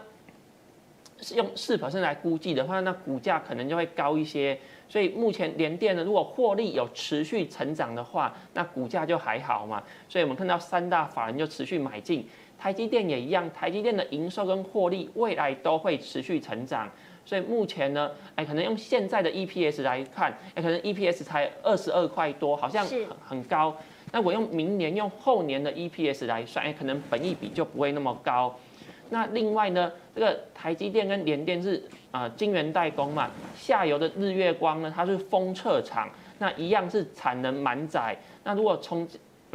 [1.20, 4.58] 是用四 percent 来估计的话，那股价可能就会高一些。
[4.92, 9.82] 所以目前联电呢，如果获利有持续成长的话，那股价就还好嘛。
[10.10, 12.28] 所以我们看到三大法人就持续买进，
[12.60, 16.92] 台积电也一样，台积电的营收跟获利未来都会持续成长。
[17.24, 23.74] 所以目前呢，哎，可能用现在的 EPS 来看，哎，可能 EPS 才二十二块多，好像很很高。
[24.12, 28.54] 那我用明年、用后年的 EPS 来算，哎，可能本益比就不会那么高。
[29.10, 31.82] 那另外呢，这个台积电跟联电是
[32.12, 36.10] 啊、晶圆代工嘛，下游的日月光呢，它是封测厂，
[36.40, 38.18] 那一样是产能满载。
[38.44, 39.08] 那如果从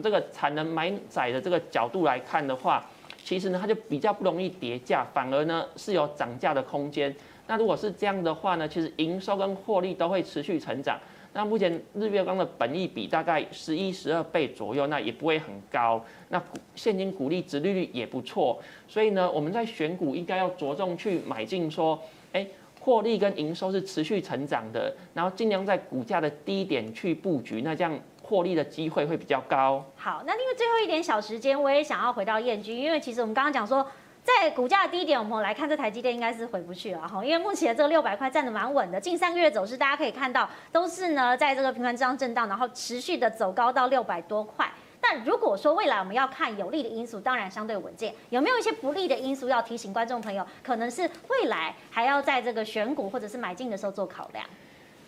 [0.02, 2.84] 这个产能满载的这个角度来看的话，
[3.22, 7.14] 其实呢，它就比较不容易跌价，反而呢是有涨价的空间。
[7.46, 10.98] 那如果是这样的话呢，其实营收跟获利都会持续成长。
[11.36, 16.02] 那目前日月光的本益比大概十一、十二倍左右，那也不会很高。
[16.30, 16.42] 那
[16.74, 18.58] 现金股利、殖利率也不错，
[18.88, 22.46] 所以呢，我们在选股应该要着重去买进，说，哎，
[22.80, 29.84] 获利跟营收是持续成长的，然后尽量在股价的低点去布局，那这样获利的机会会比较高。
[29.94, 33.86] 好，那因为最后一点小时间，我也想要回到彦钧，因为其实我们刚刚讲说。
[34.26, 44.68] 在股价低点，我们来看这台积电应该是回不去了哈，因为目前这个六百块站得蛮稳的，近三个月走势大家可以看到都是呢在这个平盘之上震荡，然后持续的走高到六百多块。
[45.00, 50.44] 但如果说未来我们要看有利的因素，当然相对稳健，有没有一些不利的因素要提醒观众朋友？
[50.60, 54.44] 可能是未来还要在这个选股或者是买进的时候做考量。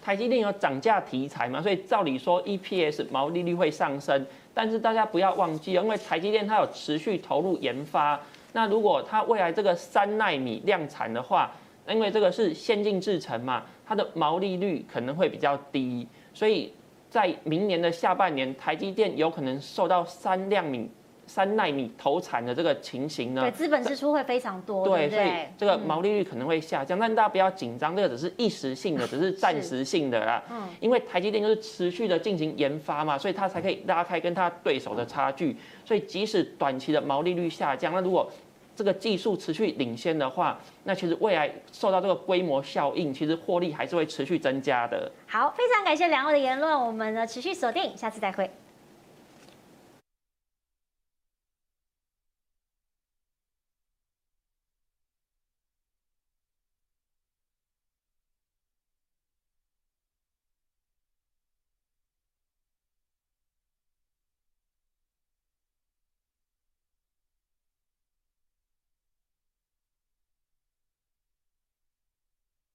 [0.01, 8.21] 台积电有涨价题材嘛，所以照理说 EPS 毛利率会上升，但是大家不要忘记，因为台积电它有持续投入研发。
[8.53, 11.51] 那如果它未来这个三纳米量产的话，
[11.89, 16.73] 因为这个是先进制程嘛，它的毛利率可能会比较低，所以
[17.11, 20.91] 在明年的下半年，台积电有可能受到三纳米。
[21.29, 23.43] 三纳米投产的这个情形呢？
[23.43, 30.43] 对，资本支出会非常多，对，所以这个毛利率可能会下降，嗯、但大家不要紧张，这个只是一时性的，只是暂时性的啦。
[30.51, 35.57] 嗯，因为台积电就是持续的进行研发嘛，所以它才可以拉开跟它对手的差距。
[35.85, 38.29] 所以即使短期的毛利率下降，那如果
[38.75, 45.11] 这个技术持续领先的话，那其实未来受到这个规模效应，其实获利还是会持续增加的。
[45.27, 48.49] 好，非常感谢两位的言论，我们呢持续锁定，下次再会。